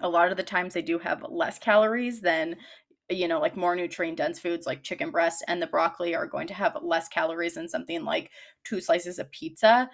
A 0.00 0.08
lot 0.08 0.30
of 0.30 0.36
the 0.36 0.42
times 0.42 0.74
they 0.74 0.82
do 0.82 0.98
have 0.98 1.24
less 1.28 1.58
calories 1.58 2.20
than 2.20 2.56
you 3.10 3.26
know, 3.26 3.40
like 3.40 3.56
more 3.56 3.74
nutrient 3.74 4.18
dense 4.18 4.38
foods 4.38 4.66
like 4.66 4.82
chicken 4.82 5.10
breast 5.10 5.42
and 5.48 5.62
the 5.62 5.66
broccoli 5.66 6.14
are 6.14 6.26
going 6.26 6.46
to 6.46 6.52
have 6.52 6.76
less 6.82 7.08
calories 7.08 7.54
than 7.54 7.66
something 7.66 8.04
like 8.04 8.30
two 8.64 8.82
slices 8.82 9.18
of 9.18 9.30
pizza. 9.30 9.88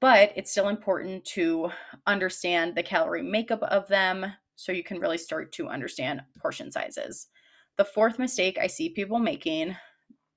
but 0.00 0.32
it's 0.34 0.50
still 0.50 0.68
important 0.68 1.24
to 1.24 1.70
understand 2.06 2.74
the 2.74 2.82
calorie 2.82 3.22
makeup 3.22 3.62
of 3.64 3.86
them 3.88 4.32
so 4.62 4.70
you 4.70 4.84
can 4.84 5.00
really 5.00 5.18
start 5.18 5.50
to 5.50 5.66
understand 5.66 6.22
portion 6.38 6.70
sizes. 6.70 7.26
The 7.78 7.84
fourth 7.84 8.16
mistake 8.16 8.58
I 8.60 8.68
see 8.68 8.90
people 8.90 9.18
making, 9.18 9.76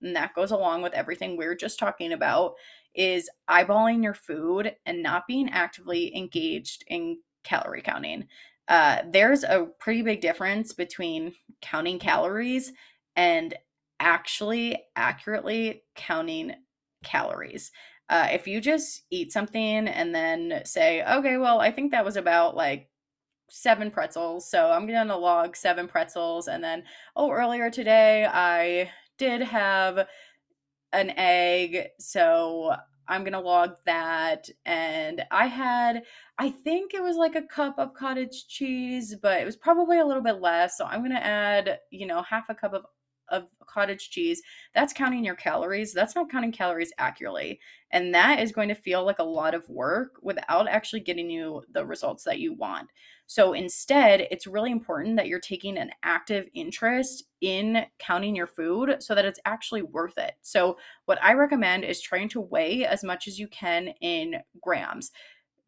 and 0.02 0.16
that 0.16 0.34
goes 0.34 0.50
along 0.50 0.82
with 0.82 0.94
everything 0.94 1.38
we 1.38 1.46
are 1.46 1.54
just 1.54 1.78
talking 1.78 2.12
about, 2.12 2.56
is 2.96 3.30
eyeballing 3.48 4.02
your 4.04 4.16
food 4.16 4.76
and 4.88 5.04
not 5.04 5.28
being 5.28 5.50
actively 5.50 6.16
engaged 6.18 6.84
in 6.88 7.20
calorie 7.44 7.84
counting. 7.84 8.26
Uh, 8.68 9.04
there's 9.12 9.44
a 9.44 9.68
pretty 9.80 10.02
big 10.02 10.22
difference 10.22 10.74
between 10.74 11.32
counting 11.62 12.00
calories 12.00 12.74
and 13.16 13.54
actually 14.00 14.76
accurately 14.96 15.84
counting 15.96 16.52
calories. 17.04 17.72
Uh, 18.10 18.30
if 18.32 18.48
you 18.48 18.60
just 18.60 19.04
eat 19.12 19.32
something 19.32 19.88
and 19.88 20.16
then 20.16 20.62
say, 20.66 21.04
okay, 21.04 21.38
well, 21.38 21.60
I 21.60 21.72
think 21.72 21.92
that 21.92 22.06
was 22.06 22.18
about 22.18 22.56
like 22.56 22.90
seven 23.50 23.92
pretzels. 23.92 24.50
So 24.50 24.72
I'm 24.72 24.88
to 25.08 25.18
log 25.18 25.56
seven 25.56 25.88
pretzels. 25.88 26.48
And 26.48 26.64
then, 26.64 26.84
oh, 27.16 27.32
earlier 27.32 27.70
today 27.70 28.28
I 28.32 28.92
did 29.18 29.42
have 29.42 30.08
an 30.92 31.12
egg. 31.12 31.88
So 32.00 32.76
I'm 33.08 33.22
to 33.34 33.40
log 33.40 33.76
that. 33.86 34.50
And 34.66 35.24
I 35.32 35.46
had, 35.48 36.04
I 36.40 36.50
think 36.50 36.94
it 36.94 37.04
was 37.04 37.18
like 37.18 37.36
a 37.36 37.42
cup 37.42 37.78
of 37.78 37.94
cottage 37.94 38.48
cheese, 38.48 39.16
but 39.22 39.40
it 39.40 39.46
was 39.46 39.56
probably 39.56 40.00
a 40.00 40.06
little 40.06 40.24
bit 40.24 40.42
less. 40.42 40.78
So 40.78 40.86
I'm 40.86 41.02
to 41.12 41.24
add, 41.24 41.80
you 41.92 42.08
know, 42.08 42.24
half 42.24 42.50
a 42.50 42.56
cup 42.56 42.74
of 42.74 42.86
cottage 43.76 44.10
cheese, 44.10 44.42
that's 44.74 44.94
counting 44.94 45.26
your 45.26 45.36
calories. 45.36 45.94
That's 45.94 46.16
not 46.16 46.32
counting 46.32 46.54
calories 46.54 46.94
accurately. 46.98 47.60
And 47.92 48.14
that 48.16 48.40
is 48.40 48.52
going 48.52 48.70
to 48.70 48.76
feel 48.76 49.06
like 49.06 49.20
a 49.20 49.24
lot 49.24 49.54
of 49.54 49.70
work 49.70 50.14
without 50.22 50.68
actually 50.68 51.02
getting 51.02 51.30
you 51.30 51.62
the 51.72 51.86
results 51.86 52.24
that 52.24 52.40
you 52.40 52.54
want. 52.54 52.90
So 53.28 53.54
instead, 53.54 54.28
it's 54.32 54.48
really 54.48 54.72
important 54.72 55.18
that 55.18 55.28
you're 55.28 55.40
taking 55.40 55.78
an 55.78 55.92
active 56.04 56.48
interest 56.54 57.26
in 57.42 57.86
counting 58.00 58.36
your 58.36 58.48
food 58.48 58.98
so 59.00 59.16
that 59.16 59.26
it's 59.26 59.40
actually 59.46 59.82
worth 59.82 60.18
it. 60.18 60.34
So, 60.42 60.78
what 61.06 61.24
I 61.24 61.34
recommend 61.34 61.84
is 61.84 62.02
trying 62.02 62.30
to 62.30 62.42
weigh 62.42 62.86
as 62.86 63.04
much 63.04 63.28
as 63.28 63.40
you 63.40 63.48
can 63.48 63.90
in 64.02 64.38
grams. 64.62 65.12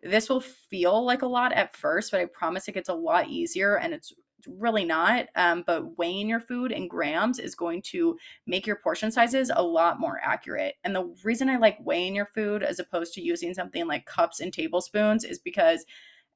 This 0.04 0.30
will 0.30 0.42
feel 0.42 1.04
like 1.04 1.24
a 1.24 1.28
lot 1.28 1.52
at 1.54 1.76
first, 1.76 2.12
but 2.12 2.22
I 2.22 2.26
promise 2.26 2.68
it 2.68 2.74
gets 2.74 2.90
a 2.90 2.94
lot 2.94 3.28
easier 3.28 3.78
and 3.78 3.94
it's 3.94 4.14
really 4.48 4.86
not. 4.86 5.28
Um, 5.36 5.64
but 5.66 5.98
weighing 5.98 6.30
your 6.30 6.40
food 6.40 6.72
in 6.72 6.88
grams 6.88 7.40
is 7.40 7.56
going 7.56 7.82
to 7.84 8.18
make 8.46 8.66
your 8.66 8.78
portion 8.78 9.12
sizes 9.12 9.52
a 9.54 9.64
lot 9.64 10.00
more 10.00 10.20
accurate. 10.24 10.76
And 10.84 10.96
the 10.96 11.14
reason 11.24 11.50
I 11.50 11.58
like 11.58 11.78
weighing 11.84 12.16
your 12.16 12.26
food 12.26 12.64
as 12.64 12.80
opposed 12.80 13.14
to 13.14 13.22
using 13.22 13.54
something 13.54 13.88
like 13.88 14.06
cups 14.06 14.40
and 14.40 14.52
tablespoons 14.52 15.24
is 15.24 15.40
because 15.40 15.86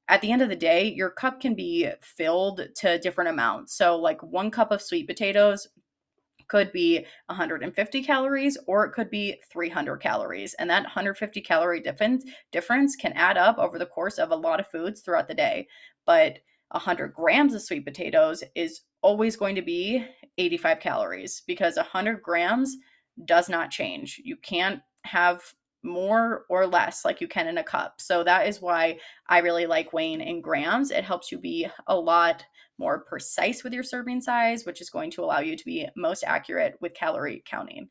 at 0.08 0.20
the 0.20 0.32
end 0.32 0.42
of 0.42 0.48
the 0.48 0.56
day, 0.56 0.92
your 0.92 1.10
cup 1.10 1.40
can 1.40 1.54
be 1.54 1.88
filled 2.00 2.60
to 2.76 2.98
different 2.98 3.30
amounts. 3.30 3.74
So, 3.74 3.96
like 3.96 4.22
one 4.22 4.50
cup 4.50 4.72
of 4.72 4.82
sweet 4.82 5.06
potatoes 5.06 5.68
could 6.48 6.72
be 6.72 7.06
150 7.26 8.02
calories 8.02 8.58
or 8.66 8.84
it 8.84 8.92
could 8.92 9.08
be 9.08 9.40
300 9.50 9.96
calories 9.98 10.54
and 10.58 10.68
that 10.68 10.82
150 10.82 11.40
calorie 11.40 11.80
difference 11.80 12.24
difference 12.50 12.94
can 12.94 13.12
add 13.14 13.38
up 13.38 13.56
over 13.58 13.78
the 13.78 13.86
course 13.86 14.18
of 14.18 14.30
a 14.30 14.36
lot 14.36 14.60
of 14.60 14.66
foods 14.66 15.00
throughout 15.00 15.28
the 15.28 15.34
day 15.34 15.66
but 16.04 16.40
100 16.72 17.14
grams 17.14 17.54
of 17.54 17.62
sweet 17.62 17.84
potatoes 17.84 18.42
is 18.54 18.82
always 19.02 19.36
going 19.36 19.54
to 19.54 19.62
be 19.62 20.04
85 20.38 20.80
calories 20.80 21.42
because 21.46 21.76
100 21.76 22.22
grams 22.22 22.76
does 23.24 23.48
not 23.48 23.70
change. 23.70 24.20
You 24.24 24.36
can't 24.36 24.80
have 25.04 25.42
more 25.82 26.44
or 26.48 26.66
less 26.66 27.04
like 27.04 27.20
you 27.20 27.28
can 27.28 27.48
in 27.48 27.58
a 27.58 27.64
cup. 27.64 28.00
So 28.00 28.22
that 28.24 28.46
is 28.46 28.62
why 28.62 28.98
I 29.28 29.38
really 29.38 29.66
like 29.66 29.92
weighing 29.92 30.20
in 30.20 30.40
grams. 30.40 30.90
It 30.90 31.04
helps 31.04 31.32
you 31.32 31.38
be 31.38 31.66
a 31.86 31.96
lot 31.96 32.44
more 32.78 33.00
precise 33.04 33.64
with 33.64 33.72
your 33.72 33.82
serving 33.82 34.20
size, 34.20 34.64
which 34.64 34.80
is 34.80 34.90
going 34.90 35.10
to 35.12 35.22
allow 35.22 35.40
you 35.40 35.56
to 35.56 35.64
be 35.64 35.88
most 35.96 36.24
accurate 36.24 36.76
with 36.80 36.94
calorie 36.94 37.42
counting. 37.46 37.88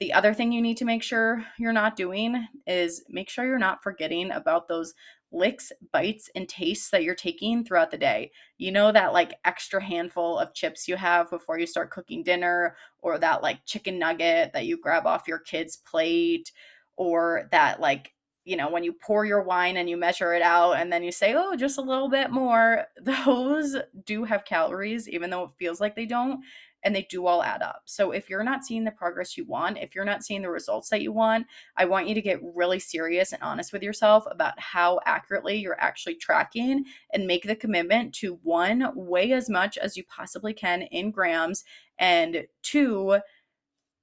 The 0.00 0.12
other 0.12 0.32
thing 0.32 0.50
you 0.50 0.62
need 0.62 0.78
to 0.78 0.86
make 0.86 1.02
sure 1.02 1.44
you're 1.58 1.72
not 1.74 1.96
doing 1.96 2.46
is 2.66 3.04
make 3.08 3.28
sure 3.28 3.46
you're 3.46 3.58
not 3.58 3.82
forgetting 3.82 4.30
about 4.30 4.66
those 4.66 4.94
licks, 5.32 5.72
bites, 5.92 6.30
and 6.34 6.48
tastes 6.48 6.90
that 6.90 7.04
you're 7.04 7.14
taking 7.14 7.64
throughout 7.64 7.90
the 7.90 7.98
day. 7.98 8.30
You 8.58 8.72
know, 8.72 8.92
that 8.92 9.12
like 9.12 9.38
extra 9.44 9.82
handful 9.82 10.38
of 10.38 10.54
chips 10.54 10.88
you 10.88 10.96
have 10.96 11.30
before 11.30 11.58
you 11.58 11.66
start 11.66 11.90
cooking 11.90 12.22
dinner, 12.22 12.76
or 13.00 13.18
that 13.18 13.42
like 13.42 13.64
chicken 13.66 13.98
nugget 13.98 14.52
that 14.52 14.66
you 14.66 14.76
grab 14.78 15.06
off 15.06 15.28
your 15.28 15.38
kid's 15.38 15.76
plate, 15.76 16.52
or 16.96 17.48
that 17.52 17.80
like 17.80 18.12
you 18.44 18.56
know, 18.56 18.70
when 18.70 18.82
you 18.82 18.92
pour 18.92 19.24
your 19.24 19.42
wine 19.42 19.76
and 19.76 19.88
you 19.88 19.96
measure 19.96 20.32
it 20.32 20.42
out 20.42 20.72
and 20.72 20.90
then 20.92 21.02
you 21.02 21.12
say, 21.12 21.34
oh, 21.36 21.54
just 21.54 21.78
a 21.78 21.82
little 21.82 22.08
bit 22.08 22.30
more, 22.30 22.86
those 23.00 23.76
do 24.04 24.24
have 24.24 24.44
calories, 24.44 25.08
even 25.08 25.30
though 25.30 25.44
it 25.44 25.50
feels 25.58 25.80
like 25.80 25.94
they 25.94 26.06
don't 26.06 26.40
and 26.82 26.94
they 26.94 27.06
do 27.10 27.26
all 27.26 27.42
add 27.42 27.62
up. 27.62 27.82
So 27.84 28.12
if 28.12 28.30
you're 28.30 28.44
not 28.44 28.64
seeing 28.64 28.84
the 28.84 28.90
progress 28.90 29.36
you 29.36 29.44
want, 29.44 29.78
if 29.78 29.94
you're 29.94 30.04
not 30.04 30.24
seeing 30.24 30.42
the 30.42 30.50
results 30.50 30.88
that 30.88 31.02
you 31.02 31.12
want, 31.12 31.46
I 31.76 31.84
want 31.84 32.08
you 32.08 32.14
to 32.14 32.22
get 32.22 32.40
really 32.54 32.78
serious 32.78 33.32
and 33.32 33.42
honest 33.42 33.72
with 33.72 33.82
yourself 33.82 34.24
about 34.30 34.58
how 34.58 35.00
accurately 35.06 35.56
you're 35.56 35.80
actually 35.80 36.14
tracking 36.14 36.84
and 37.12 37.26
make 37.26 37.44
the 37.44 37.56
commitment 37.56 38.14
to 38.14 38.38
one, 38.42 38.90
weigh 38.94 39.32
as 39.32 39.50
much 39.50 39.76
as 39.78 39.96
you 39.96 40.04
possibly 40.04 40.52
can 40.52 40.82
in 40.82 41.10
grams, 41.10 41.64
and 41.98 42.46
two, 42.62 43.18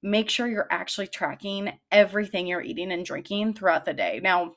make 0.02 0.30
sure 0.30 0.46
you're 0.46 0.68
actually 0.70 1.08
tracking 1.08 1.72
everything 1.90 2.46
you're 2.46 2.62
eating 2.62 2.92
and 2.92 3.04
drinking 3.04 3.54
throughout 3.54 3.84
the 3.84 3.92
day. 3.92 4.20
Now, 4.22 4.54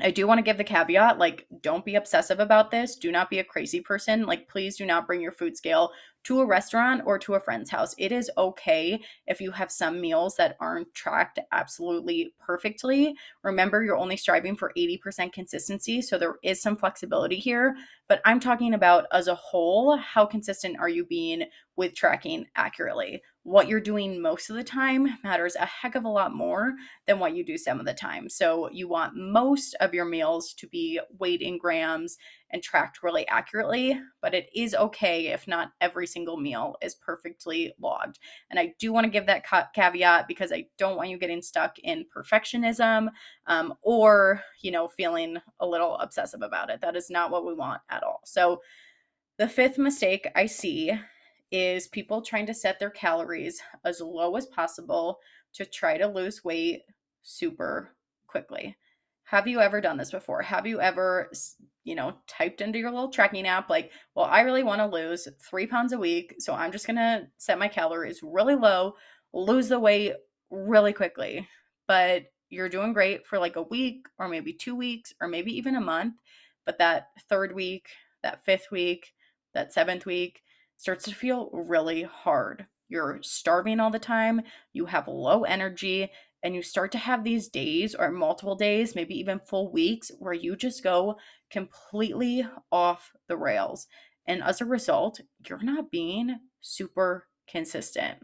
I 0.00 0.10
do 0.10 0.26
want 0.26 0.38
to 0.38 0.42
give 0.42 0.56
the 0.56 0.64
caveat 0.64 1.18
like, 1.18 1.46
don't 1.60 1.84
be 1.84 1.96
obsessive 1.96 2.40
about 2.40 2.70
this. 2.70 2.96
Do 2.96 3.12
not 3.12 3.28
be 3.28 3.40
a 3.40 3.44
crazy 3.44 3.80
person. 3.80 4.24
Like, 4.24 4.48
please 4.48 4.76
do 4.76 4.86
not 4.86 5.06
bring 5.06 5.20
your 5.20 5.32
food 5.32 5.56
scale 5.56 5.90
to 6.24 6.40
a 6.40 6.46
restaurant 6.46 7.02
or 7.04 7.18
to 7.18 7.34
a 7.34 7.40
friend's 7.40 7.70
house. 7.70 7.94
It 7.98 8.12
is 8.12 8.30
okay 8.38 9.00
if 9.26 9.40
you 9.40 9.50
have 9.52 9.70
some 9.70 10.00
meals 10.00 10.36
that 10.36 10.56
aren't 10.60 10.92
tracked 10.94 11.38
absolutely 11.52 12.34
perfectly. 12.38 13.14
Remember, 13.42 13.82
you're 13.82 13.96
only 13.96 14.16
striving 14.16 14.56
for 14.56 14.72
80% 14.76 15.32
consistency, 15.32 16.02
so 16.02 16.18
there 16.18 16.36
is 16.42 16.62
some 16.62 16.76
flexibility 16.76 17.36
here. 17.36 17.74
But 18.08 18.20
I'm 18.24 18.40
talking 18.40 18.74
about 18.74 19.06
as 19.12 19.28
a 19.28 19.34
whole, 19.34 19.96
how 19.96 20.26
consistent 20.26 20.78
are 20.78 20.88
you 20.88 21.04
being 21.04 21.44
with 21.76 21.94
tracking 21.94 22.46
accurately? 22.56 23.22
What 23.44 23.66
you're 23.66 23.80
doing 23.80 24.22
most 24.22 24.50
of 24.50 24.56
the 24.56 24.62
time 24.62 25.18
matters 25.24 25.56
a 25.56 25.66
heck 25.66 25.96
of 25.96 26.04
a 26.04 26.08
lot 26.08 26.32
more 26.32 26.74
than 27.08 27.18
what 27.18 27.34
you 27.34 27.44
do 27.44 27.58
some 27.58 27.80
of 27.80 27.86
the 27.86 27.92
time. 27.92 28.28
So 28.28 28.70
you 28.70 28.86
want 28.86 29.16
most 29.16 29.74
of 29.80 29.92
your 29.92 30.04
meals 30.04 30.54
to 30.54 30.68
be 30.68 31.00
weighed 31.18 31.42
in 31.42 31.58
grams 31.58 32.18
and 32.50 32.62
tracked 32.62 33.02
really 33.02 33.26
accurately, 33.26 33.98
but 34.20 34.32
it 34.32 34.48
is 34.54 34.76
okay 34.76 35.28
if 35.28 35.48
not 35.48 35.72
every 35.80 36.06
single 36.06 36.36
meal 36.36 36.76
is 36.82 36.94
perfectly 36.94 37.72
logged. 37.80 38.20
And 38.48 38.60
I 38.60 38.74
do 38.78 38.92
want 38.92 39.06
to 39.06 39.10
give 39.10 39.26
that 39.26 39.44
ca- 39.44 39.70
caveat 39.74 40.28
because 40.28 40.52
I 40.52 40.66
don't 40.78 40.96
want 40.96 41.08
you 41.08 41.18
getting 41.18 41.42
stuck 41.42 41.80
in 41.80 42.06
perfectionism 42.16 43.08
um, 43.48 43.74
or, 43.82 44.40
you 44.60 44.70
know, 44.70 44.86
feeling 44.86 45.38
a 45.58 45.66
little 45.66 45.96
obsessive 45.96 46.42
about 46.42 46.70
it. 46.70 46.80
That 46.80 46.94
is 46.94 47.10
not 47.10 47.32
what 47.32 47.44
we 47.44 47.54
want 47.54 47.80
at 47.90 48.04
all. 48.04 48.20
So, 48.24 48.60
the 49.38 49.48
fifth 49.48 49.78
mistake 49.78 50.28
I 50.36 50.46
see 50.46 50.92
is 51.52 51.86
people 51.86 52.22
trying 52.22 52.46
to 52.46 52.54
set 52.54 52.80
their 52.80 52.90
calories 52.90 53.62
as 53.84 54.00
low 54.00 54.34
as 54.34 54.46
possible 54.46 55.18
to 55.52 55.64
try 55.64 55.98
to 55.98 56.08
lose 56.08 56.42
weight 56.42 56.82
super 57.22 57.94
quickly. 58.26 58.76
Have 59.24 59.46
you 59.46 59.60
ever 59.60 59.80
done 59.80 59.98
this 59.98 60.10
before? 60.10 60.42
Have 60.42 60.66
you 60.66 60.80
ever 60.80 61.30
you 61.84 61.94
know, 61.94 62.14
typed 62.28 62.60
into 62.60 62.78
your 62.78 62.90
little 62.90 63.10
tracking 63.10 63.46
app, 63.46 63.68
like, 63.68 63.90
well, 64.14 64.26
I 64.26 64.42
really 64.42 64.62
want 64.62 64.80
to 64.80 64.86
lose 64.86 65.26
three 65.40 65.66
pounds 65.66 65.92
a 65.92 65.98
week. 65.98 66.36
So 66.38 66.54
I'm 66.54 66.72
just 66.72 66.86
going 66.86 66.96
to 66.96 67.26
set 67.38 67.58
my 67.58 67.68
calories 67.68 68.20
really 68.22 68.54
low, 68.54 68.94
lose 69.32 69.68
the 69.68 69.80
weight 69.80 70.14
really 70.50 70.92
quickly. 70.92 71.48
But 71.88 72.24
you're 72.50 72.68
doing 72.68 72.92
great 72.92 73.26
for 73.26 73.38
like 73.38 73.56
a 73.56 73.62
week 73.62 74.06
or 74.18 74.28
maybe 74.28 74.52
two 74.52 74.76
weeks 74.76 75.12
or 75.20 75.26
maybe 75.26 75.56
even 75.56 75.74
a 75.74 75.80
month. 75.80 76.14
But 76.64 76.78
that 76.78 77.08
third 77.28 77.54
week, 77.54 77.88
that 78.22 78.44
fifth 78.44 78.70
week, 78.70 79.12
that 79.54 79.72
seventh 79.72 80.06
week 80.06 80.42
starts 80.82 81.04
to 81.04 81.14
feel 81.14 81.48
really 81.52 82.02
hard. 82.02 82.66
You're 82.88 83.20
starving 83.22 83.78
all 83.78 83.92
the 83.92 84.00
time, 84.00 84.42
you 84.72 84.86
have 84.86 85.06
low 85.06 85.44
energy, 85.44 86.10
and 86.42 86.56
you 86.56 86.62
start 86.64 86.90
to 86.90 86.98
have 86.98 87.22
these 87.22 87.46
days 87.46 87.94
or 87.94 88.10
multiple 88.10 88.56
days, 88.56 88.96
maybe 88.96 89.16
even 89.16 89.38
full 89.38 89.70
weeks, 89.70 90.10
where 90.18 90.32
you 90.32 90.56
just 90.56 90.82
go 90.82 91.18
completely 91.52 92.44
off 92.72 93.12
the 93.28 93.36
rails. 93.36 93.86
And 94.26 94.42
as 94.42 94.60
a 94.60 94.64
result, 94.64 95.20
you're 95.48 95.62
not 95.62 95.92
being 95.92 96.40
super 96.60 97.28
consistent. 97.48 98.18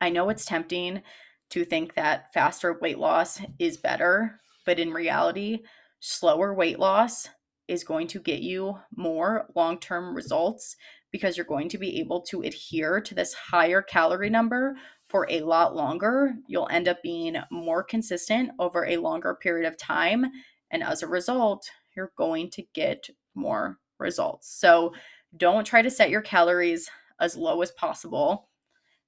I 0.00 0.10
know 0.10 0.28
it's 0.28 0.44
tempting 0.44 1.02
to 1.50 1.64
think 1.64 1.94
that 1.94 2.34
faster 2.34 2.76
weight 2.80 2.98
loss 2.98 3.40
is 3.60 3.76
better, 3.76 4.40
but 4.66 4.80
in 4.80 4.92
reality, 4.92 5.60
slower 6.00 6.52
weight 6.52 6.80
loss 6.80 7.28
is 7.68 7.84
going 7.84 8.08
to 8.08 8.18
get 8.18 8.42
you 8.42 8.76
more 8.96 9.46
long 9.54 9.78
term 9.78 10.16
results 10.16 10.74
because 11.10 11.36
you're 11.36 11.46
going 11.46 11.68
to 11.68 11.78
be 11.78 11.98
able 12.00 12.20
to 12.22 12.42
adhere 12.42 13.00
to 13.00 13.14
this 13.14 13.34
higher 13.34 13.82
calorie 13.82 14.30
number 14.30 14.76
for 15.08 15.26
a 15.28 15.40
lot 15.40 15.74
longer. 15.74 16.34
You'll 16.46 16.68
end 16.70 16.88
up 16.88 17.02
being 17.02 17.36
more 17.50 17.82
consistent 17.82 18.52
over 18.58 18.86
a 18.86 18.96
longer 18.96 19.34
period 19.34 19.66
of 19.66 19.76
time. 19.76 20.26
And 20.70 20.82
as 20.82 21.02
a 21.02 21.08
result, 21.08 21.68
you're 21.96 22.12
going 22.16 22.50
to 22.50 22.62
get 22.74 23.08
more 23.34 23.78
results. 23.98 24.54
So 24.58 24.94
don't 25.36 25.66
try 25.66 25.82
to 25.82 25.90
set 25.90 26.10
your 26.10 26.22
calories 26.22 26.88
as 27.20 27.36
low 27.36 27.60
as 27.62 27.72
possible. 27.72 28.48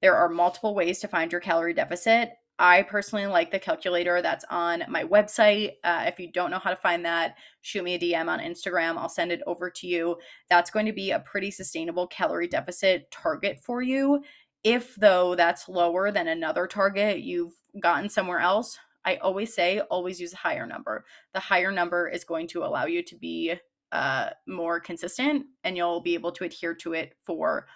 There 0.00 0.16
are 0.16 0.28
multiple 0.28 0.74
ways 0.74 0.98
to 1.00 1.08
find 1.08 1.30
your 1.30 1.40
calorie 1.40 1.74
deficit. 1.74 2.32
I 2.62 2.82
personally 2.82 3.26
like 3.26 3.50
the 3.50 3.58
calculator 3.58 4.22
that's 4.22 4.44
on 4.48 4.84
my 4.88 5.02
website. 5.02 5.72
Uh, 5.82 6.04
if 6.06 6.20
you 6.20 6.30
don't 6.30 6.52
know 6.52 6.60
how 6.60 6.70
to 6.70 6.76
find 6.76 7.04
that, 7.04 7.34
shoot 7.60 7.82
me 7.82 7.94
a 7.94 7.98
DM 7.98 8.28
on 8.28 8.38
Instagram. 8.38 8.96
I'll 8.96 9.08
send 9.08 9.32
it 9.32 9.42
over 9.48 9.68
to 9.68 9.86
you. 9.88 10.16
That's 10.48 10.70
going 10.70 10.86
to 10.86 10.92
be 10.92 11.10
a 11.10 11.18
pretty 11.18 11.50
sustainable 11.50 12.06
calorie 12.06 12.46
deficit 12.46 13.10
target 13.10 13.58
for 13.58 13.82
you. 13.82 14.22
If, 14.62 14.94
though, 14.94 15.34
that's 15.34 15.68
lower 15.68 16.12
than 16.12 16.28
another 16.28 16.68
target 16.68 17.18
you've 17.18 17.54
gotten 17.80 18.08
somewhere 18.08 18.38
else, 18.38 18.78
I 19.04 19.16
always 19.16 19.52
say 19.52 19.80
always 19.80 20.20
use 20.20 20.32
a 20.32 20.36
higher 20.36 20.64
number. 20.64 21.04
The 21.34 21.40
higher 21.40 21.72
number 21.72 22.08
is 22.08 22.22
going 22.22 22.46
to 22.48 22.64
allow 22.64 22.86
you 22.86 23.02
to 23.02 23.16
be 23.16 23.54
uh, 23.90 24.30
more 24.46 24.78
consistent 24.78 25.46
and 25.64 25.76
you'll 25.76 26.00
be 26.00 26.14
able 26.14 26.30
to 26.30 26.44
adhere 26.44 26.76
to 26.76 26.92
it 26.92 27.14
for 27.24 27.66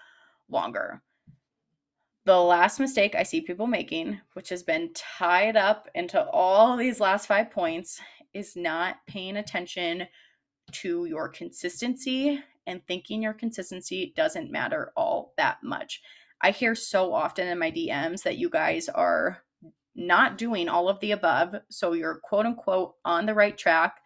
longer. 0.49 1.02
The 2.26 2.37
last 2.37 2.80
mistake 2.80 3.14
I 3.14 3.23
see 3.23 3.40
people 3.40 3.68
making, 3.68 4.21
which 4.33 4.49
has 4.49 4.64
been 4.64 4.90
tied 4.95 5.56
up 5.56 5.88
into 5.95 6.28
all 6.30 6.76
these 6.76 6.99
last 6.99 7.28
five 7.28 7.52
points, 7.52 8.00
is 8.35 8.56
not 8.56 8.97
paying 9.06 9.37
attention 9.37 10.09
to 10.73 11.04
your 11.04 11.28
consistency 11.28 12.42
and 12.66 12.85
thinking 12.85 13.23
your 13.23 13.33
consistency 13.33 14.12
doesn't 14.16 14.50
matter 14.50 14.90
all 14.97 15.35
that 15.37 15.59
much. 15.62 16.02
I 16.40 16.50
hear 16.50 16.75
so 16.75 17.14
often 17.14 17.47
in 17.47 17.61
my 17.61 17.71
DMs 17.71 18.25
that 18.25 18.38
you 18.38 18.50
guys 18.50 18.88
are 18.88 19.45
not 19.95 20.37
doing 20.37 20.68
all 20.68 20.88
of 20.88 20.99
the 20.99 21.12
above. 21.12 21.54
So 21.71 21.92
you're 21.92 22.21
quote 22.25 22.45
unquote 22.45 22.95
on 23.04 23.26
the 23.26 23.35
right 23.35 23.56
track. 23.56 24.00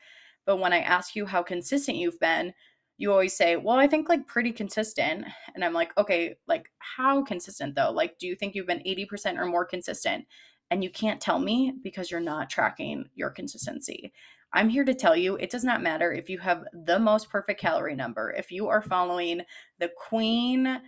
But 0.45 0.59
when 0.59 0.75
I 0.75 0.81
ask 0.81 1.17
you 1.17 1.25
how 1.25 1.43
consistent 1.43 1.97
you've 1.97 2.21
been, 2.21 2.53
you 3.01 3.11
always 3.11 3.35
say, 3.35 3.57
Well, 3.57 3.79
I 3.79 3.87
think 3.87 4.11
like 4.11 4.27
pretty 4.27 4.53
consistent. 4.53 5.25
And 5.55 5.65
I'm 5.65 5.73
like, 5.73 5.97
Okay, 5.97 6.37
like 6.47 6.71
how 6.81 7.23
consistent 7.23 7.75
though? 7.75 7.91
Like, 7.91 8.19
do 8.19 8.27
you 8.27 8.37
think 8.37 8.55
you've 8.55 8.67
been 8.67 8.83
80% 8.87 9.39
or 9.39 9.47
more 9.47 9.65
consistent? 9.65 10.27
And 10.71 10.85
you 10.85 10.91
can't 10.91 11.21
tell 11.21 11.39
me 11.39 11.73
because 11.83 12.11
you're 12.11 12.21
not 12.21 12.51
tracking 12.51 13.07
your 13.15 13.31
consistency. 13.31 14.13
I'm 14.53 14.69
here 14.69 14.85
to 14.85 14.93
tell 14.93 15.17
you 15.17 15.37
it 15.37 15.49
does 15.49 15.65
not 15.65 15.83
matter 15.83 16.13
if 16.13 16.29
you 16.29 16.39
have 16.41 16.65
the 16.75 16.99
most 16.99 17.31
perfect 17.31 17.59
calorie 17.59 17.97
number, 17.97 18.33
if 18.33 18.53
you 18.53 18.69
are 18.69 18.83
following 18.83 19.43
the 19.79 19.91
queen 19.97 20.83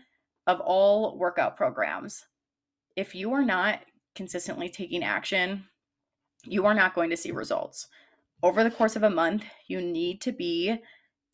of 0.47 0.61
all 0.61 1.17
workout 1.17 1.57
programs. 1.57 2.27
If 2.95 3.15
you 3.15 3.33
are 3.33 3.45
not 3.45 3.81
consistently 4.15 4.69
taking 4.69 5.03
action, 5.03 5.65
you 6.45 6.67
are 6.67 6.75
not 6.75 6.95
going 6.95 7.09
to 7.09 7.17
see 7.17 7.31
results. 7.31 7.89
Over 8.43 8.65
the 8.65 8.71
course 8.71 8.97
of 8.97 9.03
a 9.03 9.11
month, 9.11 9.45
you 9.67 9.81
need 9.81 10.21
to 10.23 10.33
be 10.33 10.79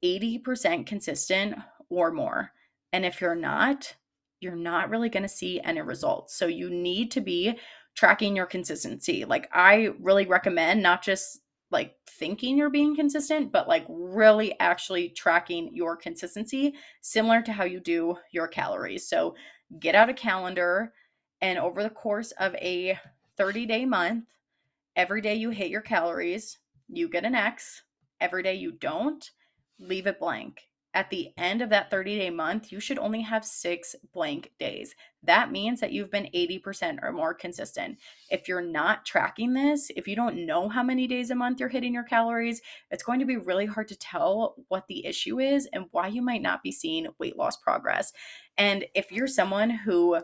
80% 0.05 0.87
consistent 0.87 1.57
or 1.89 2.11
more. 2.11 2.53
And 2.93 3.05
if 3.05 3.21
you're 3.21 3.35
not, 3.35 3.95
you're 4.41 4.57
not 4.57 4.91
really 4.91 5.09
going 5.09 5.23
to 5.25 5.29
see 5.29 5.61
any 5.61 5.81
results. 5.81 6.35
So 6.35 6.47
you 6.47 6.71
need 6.71 7.11
to 7.13 7.21
be 7.21 7.59
tracking 7.95 8.37
your 8.37 8.47
consistency. 8.47 9.25
Like 9.25 9.49
I 9.53 9.91
really 10.01 10.25
recommend 10.27 10.83
not 10.83 11.03
just 11.03 11.41
like 11.71 11.97
thinking 12.07 12.57
you're 12.57 12.71
being 12.71 12.97
consistent, 12.97 13.53
but 13.53 13.69
like 13.69 13.85
really 13.89 14.59
actually 14.61 15.11
tracking 15.11 15.75
your 15.75 15.97
consistency, 15.97 16.75
similar 17.01 17.43
to 17.43 17.53
how 17.53 17.65
you 17.65 17.81
do 17.81 18.17
your 18.31 18.49
calories. 18.49 19.07
So 19.07 19.35
get 19.79 19.95
out 19.95 20.09
a 20.09 20.15
calendar 20.15 20.93
and 21.41 21.59
over 21.59 21.83
the 21.83 21.91
course 21.91 22.33
of 22.33 22.55
a 22.55 22.99
30 23.37 23.67
day 23.67 23.85
month, 23.85 24.25
every 24.97 25.21
day 25.21 25.35
you 25.35 25.51
hit 25.51 25.71
your 25.71 25.83
calories, 25.83 26.59
you 26.89 27.09
get 27.09 27.25
an 27.25 27.35
X. 27.35 27.83
Every 28.21 28.43
day 28.43 28.55
you 28.55 28.73
don't, 28.73 29.31
leave 29.79 30.07
it 30.07 30.19
blank. 30.19 30.69
At 30.95 31.11
the 31.11 31.29
end 31.37 31.61
of 31.61 31.69
that 31.69 31.91
30 31.91 32.19
day 32.19 32.31
month, 32.31 32.73
you 32.73 32.81
should 32.81 32.99
only 32.99 33.21
have 33.21 33.45
six 33.45 33.95
blank 34.15 34.53
days. 34.59 34.95
That 35.23 35.53
means 35.53 35.81
that 35.81 35.93
you've 35.93 36.11
been 36.11 36.31
80% 36.35 37.01
or 37.03 37.13
more 37.13 37.35
consistent. 37.35 37.99
If 38.31 38.49
you're 38.49 38.63
not 38.63 39.05
tracking 39.05 39.53
this, 39.53 39.91
if 39.97 40.09
you 40.09 40.17
don't 40.17 40.47
know 40.47 40.69
how 40.69 40.83
many 40.83 41.07
days 41.07 41.31
a 41.31 41.35
month 41.35 41.61
you're 41.61 41.69
hitting 41.69 41.93
your 41.93 42.05
calories, 42.05 42.63
it's 42.91 43.03
going 43.03 43.21
to 43.21 43.27
be 43.27 43.37
really 43.37 43.67
hard 43.67 43.89
to 43.89 43.99
tell 43.99 44.57
what 44.69 44.87
the 44.89 45.05
issue 45.05 45.39
is 45.39 45.69
and 45.73 45.87
why 45.91 46.09
you 46.09 46.23
might 46.23 46.43
not 46.43 46.63
be 46.63 46.73
seeing 46.73 47.07
weight 47.19 47.37
loss 47.37 47.57
progress. 47.59 48.13
And 48.57 48.87
if 48.95 49.13
you're 49.13 49.27
someone 49.27 49.71
who 49.71 50.19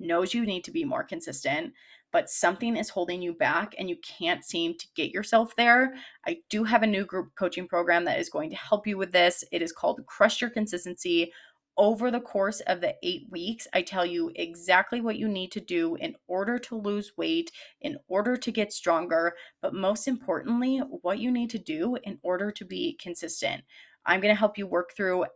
knows 0.00 0.34
you 0.34 0.44
need 0.44 0.64
to 0.64 0.72
be 0.72 0.84
more 0.84 1.04
consistent, 1.04 1.74
but 2.12 2.30
something 2.30 2.76
is 2.76 2.90
holding 2.90 3.22
you 3.22 3.32
back 3.32 3.74
and 3.78 3.88
you 3.88 3.96
can't 3.96 4.44
seem 4.44 4.76
to 4.78 4.86
get 4.94 5.10
yourself 5.10 5.54
there, 5.56 5.94
I 6.26 6.38
do 6.48 6.64
have 6.64 6.82
a 6.82 6.86
new 6.86 7.04
group 7.04 7.30
coaching 7.38 7.68
program 7.68 8.04
that 8.04 8.18
is 8.18 8.28
going 8.28 8.50
to 8.50 8.56
help 8.56 8.86
you 8.86 8.98
with 8.98 9.12
this. 9.12 9.44
It 9.52 9.62
is 9.62 9.72
called 9.72 10.04
Crush 10.06 10.40
Your 10.40 10.50
Consistency. 10.50 11.32
Over 11.76 12.10
the 12.10 12.20
course 12.20 12.60
of 12.60 12.80
the 12.80 12.94
eight 13.02 13.26
weeks, 13.30 13.66
I 13.72 13.82
tell 13.82 14.04
you 14.04 14.30
exactly 14.34 15.00
what 15.00 15.16
you 15.16 15.28
need 15.28 15.52
to 15.52 15.60
do 15.60 15.94
in 15.94 16.14
order 16.26 16.58
to 16.58 16.76
lose 16.76 17.12
weight, 17.16 17.52
in 17.80 17.96
order 18.06 18.36
to 18.36 18.50
get 18.50 18.72
stronger, 18.72 19.34
but 19.62 19.72
most 19.72 20.06
importantly, 20.06 20.78
what 20.78 21.20
you 21.20 21.30
need 21.30 21.48
to 21.50 21.58
do 21.58 21.96
in 22.02 22.18
order 22.22 22.50
to 22.50 22.64
be 22.64 22.98
consistent. 23.00 23.62
I'm 24.04 24.20
going 24.20 24.34
to 24.34 24.38
help 24.38 24.58
you 24.58 24.66
work 24.66 24.90
through 24.96 25.26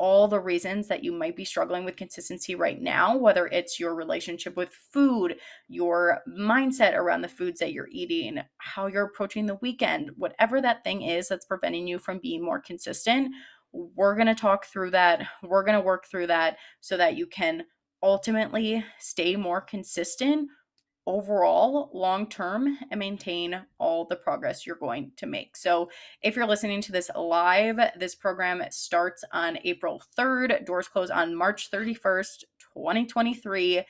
all 0.00 0.26
the 0.26 0.40
reasons 0.40 0.88
that 0.88 1.04
you 1.04 1.12
might 1.12 1.36
be 1.36 1.44
struggling 1.44 1.84
with 1.84 1.94
consistency 1.94 2.54
right 2.54 2.80
now, 2.80 3.14
whether 3.14 3.46
it's 3.48 3.78
your 3.78 3.94
relationship 3.94 4.56
with 4.56 4.74
food, 4.92 5.36
your 5.68 6.20
mindset 6.26 6.94
around 6.94 7.20
the 7.20 7.28
foods 7.28 7.60
that 7.60 7.74
you're 7.74 7.90
eating, 7.92 8.40
how 8.56 8.86
you're 8.86 9.04
approaching 9.04 9.44
the 9.44 9.58
weekend, 9.60 10.10
whatever 10.16 10.62
that 10.62 10.82
thing 10.84 11.02
is 11.02 11.28
that's 11.28 11.44
preventing 11.44 11.86
you 11.86 11.98
from 11.98 12.18
being 12.18 12.42
more 12.42 12.60
consistent. 12.60 13.30
We're 13.72 14.14
going 14.14 14.26
to 14.26 14.34
talk 14.34 14.64
through 14.64 14.92
that. 14.92 15.26
We're 15.42 15.64
going 15.64 15.78
to 15.78 15.84
work 15.84 16.06
through 16.10 16.28
that 16.28 16.56
so 16.80 16.96
that 16.96 17.16
you 17.16 17.26
can 17.26 17.64
ultimately 18.02 18.82
stay 18.98 19.36
more 19.36 19.60
consistent 19.60 20.48
overall 21.06 21.90
long 21.92 22.28
term 22.28 22.78
and 22.90 22.98
maintain 22.98 23.62
all 23.78 24.04
the 24.04 24.16
progress 24.16 24.66
you're 24.66 24.76
going 24.76 25.12
to 25.16 25.26
make. 25.26 25.56
So, 25.56 25.90
if 26.22 26.36
you're 26.36 26.46
listening 26.46 26.80
to 26.82 26.92
this 26.92 27.10
live, 27.14 27.78
this 27.98 28.14
program 28.14 28.62
starts 28.70 29.24
on 29.32 29.58
April 29.64 30.02
3rd. 30.18 30.64
Doors 30.64 30.88
close 30.88 31.10
on 31.10 31.34
March 31.34 31.70
31st. 31.70 32.44
2023. 32.74 33.78
Uh, 33.78 33.82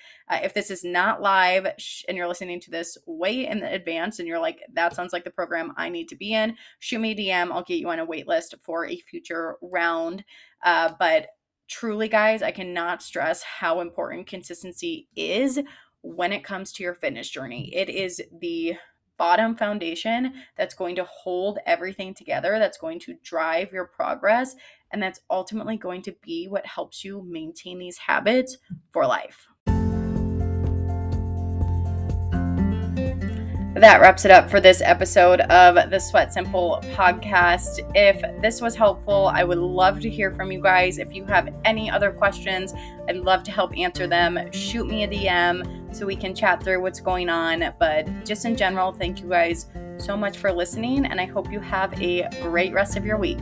if 0.43 0.55
this 0.55 0.71
is 0.71 0.85
not 0.85 1.21
live 1.21 1.67
sh- 1.79 2.05
and 2.09 2.17
you're 2.17 2.29
listening 2.29 2.61
to 2.61 2.71
this 2.71 2.97
way 3.07 3.47
in 3.47 3.63
advance 3.63 4.19
and 4.19 4.27
you're 4.27 4.41
like, 4.41 4.61
that 4.73 4.95
sounds 4.95 5.13
like 5.13 5.25
the 5.25 5.31
program 5.31 5.73
I 5.77 5.89
need 5.89 6.09
to 6.09 6.17
be 6.17 6.33
in, 6.33 6.57
shoot 6.79 6.99
me 6.99 7.13
a 7.13 7.15
DM. 7.15 7.53
I'll 7.53 7.63
get 7.63 7.79
you 7.79 7.89
on 7.89 7.99
a 7.99 8.05
wait 8.05 8.27
list 8.27 8.55
for 8.63 8.87
a 8.87 8.97
future 8.97 9.57
round. 9.63 10.25
Uh, 10.65 10.93
but 10.99 11.29
truly, 11.69 12.09
guys, 12.09 12.43
I 12.43 12.51
cannot 12.51 13.03
stress 13.03 13.43
how 13.43 13.81
important 13.81 14.27
consistency 14.27 15.09
is 15.15 15.61
when 16.03 16.33
it 16.33 16.45
comes 16.45 16.73
to 16.73 16.83
your 16.83 16.95
fitness 16.95 17.29
journey. 17.29 17.75
It 17.75 17.89
is 17.89 18.21
the 18.41 18.75
bottom 19.17 19.55
foundation 19.55 20.33
that's 20.57 20.75
going 20.75 20.97
to 20.97 21.05
hold 21.05 21.59
everything 21.67 22.15
together, 22.15 22.59
that's 22.59 22.79
going 22.79 22.99
to 23.01 23.15
drive 23.23 23.71
your 23.73 23.85
progress, 23.85 24.57
and 24.91 25.03
that's 25.03 25.21
ultimately 25.31 25.77
going 25.77 26.01
to 26.03 26.15
be 26.23 26.49
what 26.49 26.65
helps 26.65 27.05
you 27.05 27.23
maintain 27.29 27.79
these 27.79 27.99
habits 27.99 28.57
for 28.93 29.07
life. 29.07 29.47
that 33.81 34.01
wraps 34.03 34.27
it 34.27 34.31
up 34.31 34.51
for 34.51 34.61
this 34.61 34.83
episode 34.83 35.41
of 35.43 35.91
the 35.91 35.99
Sweat 35.99 36.35
Simple 36.35 36.83
podcast. 36.93 37.81
If 37.95 38.21
this 38.43 38.61
was 38.61 38.75
helpful, 38.75 39.31
I 39.33 39.43
would 39.43 39.57
love 39.57 40.01
to 40.01 40.11
hear 40.11 40.35
from 40.35 40.53
you 40.53 40.61
guys. 40.61 40.99
If 40.99 41.15
you 41.15 41.25
have 41.25 41.49
any 41.65 41.91
other 41.91 42.11
questions, 42.11 42.75
I'd 43.09 43.17
love 43.17 43.43
to 43.45 43.51
help 43.51 43.75
answer 43.79 44.07
them. 44.07 44.53
Shoot 44.53 44.87
me 44.87 45.05
a 45.05 45.09
DM 45.09 45.80
so 45.93 46.07
we 46.07 46.17
can 46.17 46.35
chat 46.35 46.63
through 46.63 46.81
what's 46.83 47.01
going 47.01 47.29
on. 47.29 47.73
But 47.79 48.25
just 48.25 48.45
in 48.45 48.57
general, 48.57 48.93
thank 48.93 49.21
you 49.21 49.29
guys 49.29 49.67
so 49.99 50.17
much 50.17 50.39
for 50.39 50.53
listening, 50.53 51.07
and 51.07 51.21
I 51.21 51.27
hope 51.27 51.51
you 51.51 51.61
have 51.61 51.93
a 52.01 52.29
great 52.43 52.73
rest 52.73 52.97
of 52.97 53.05
your 53.05 53.19
week. 53.19 53.39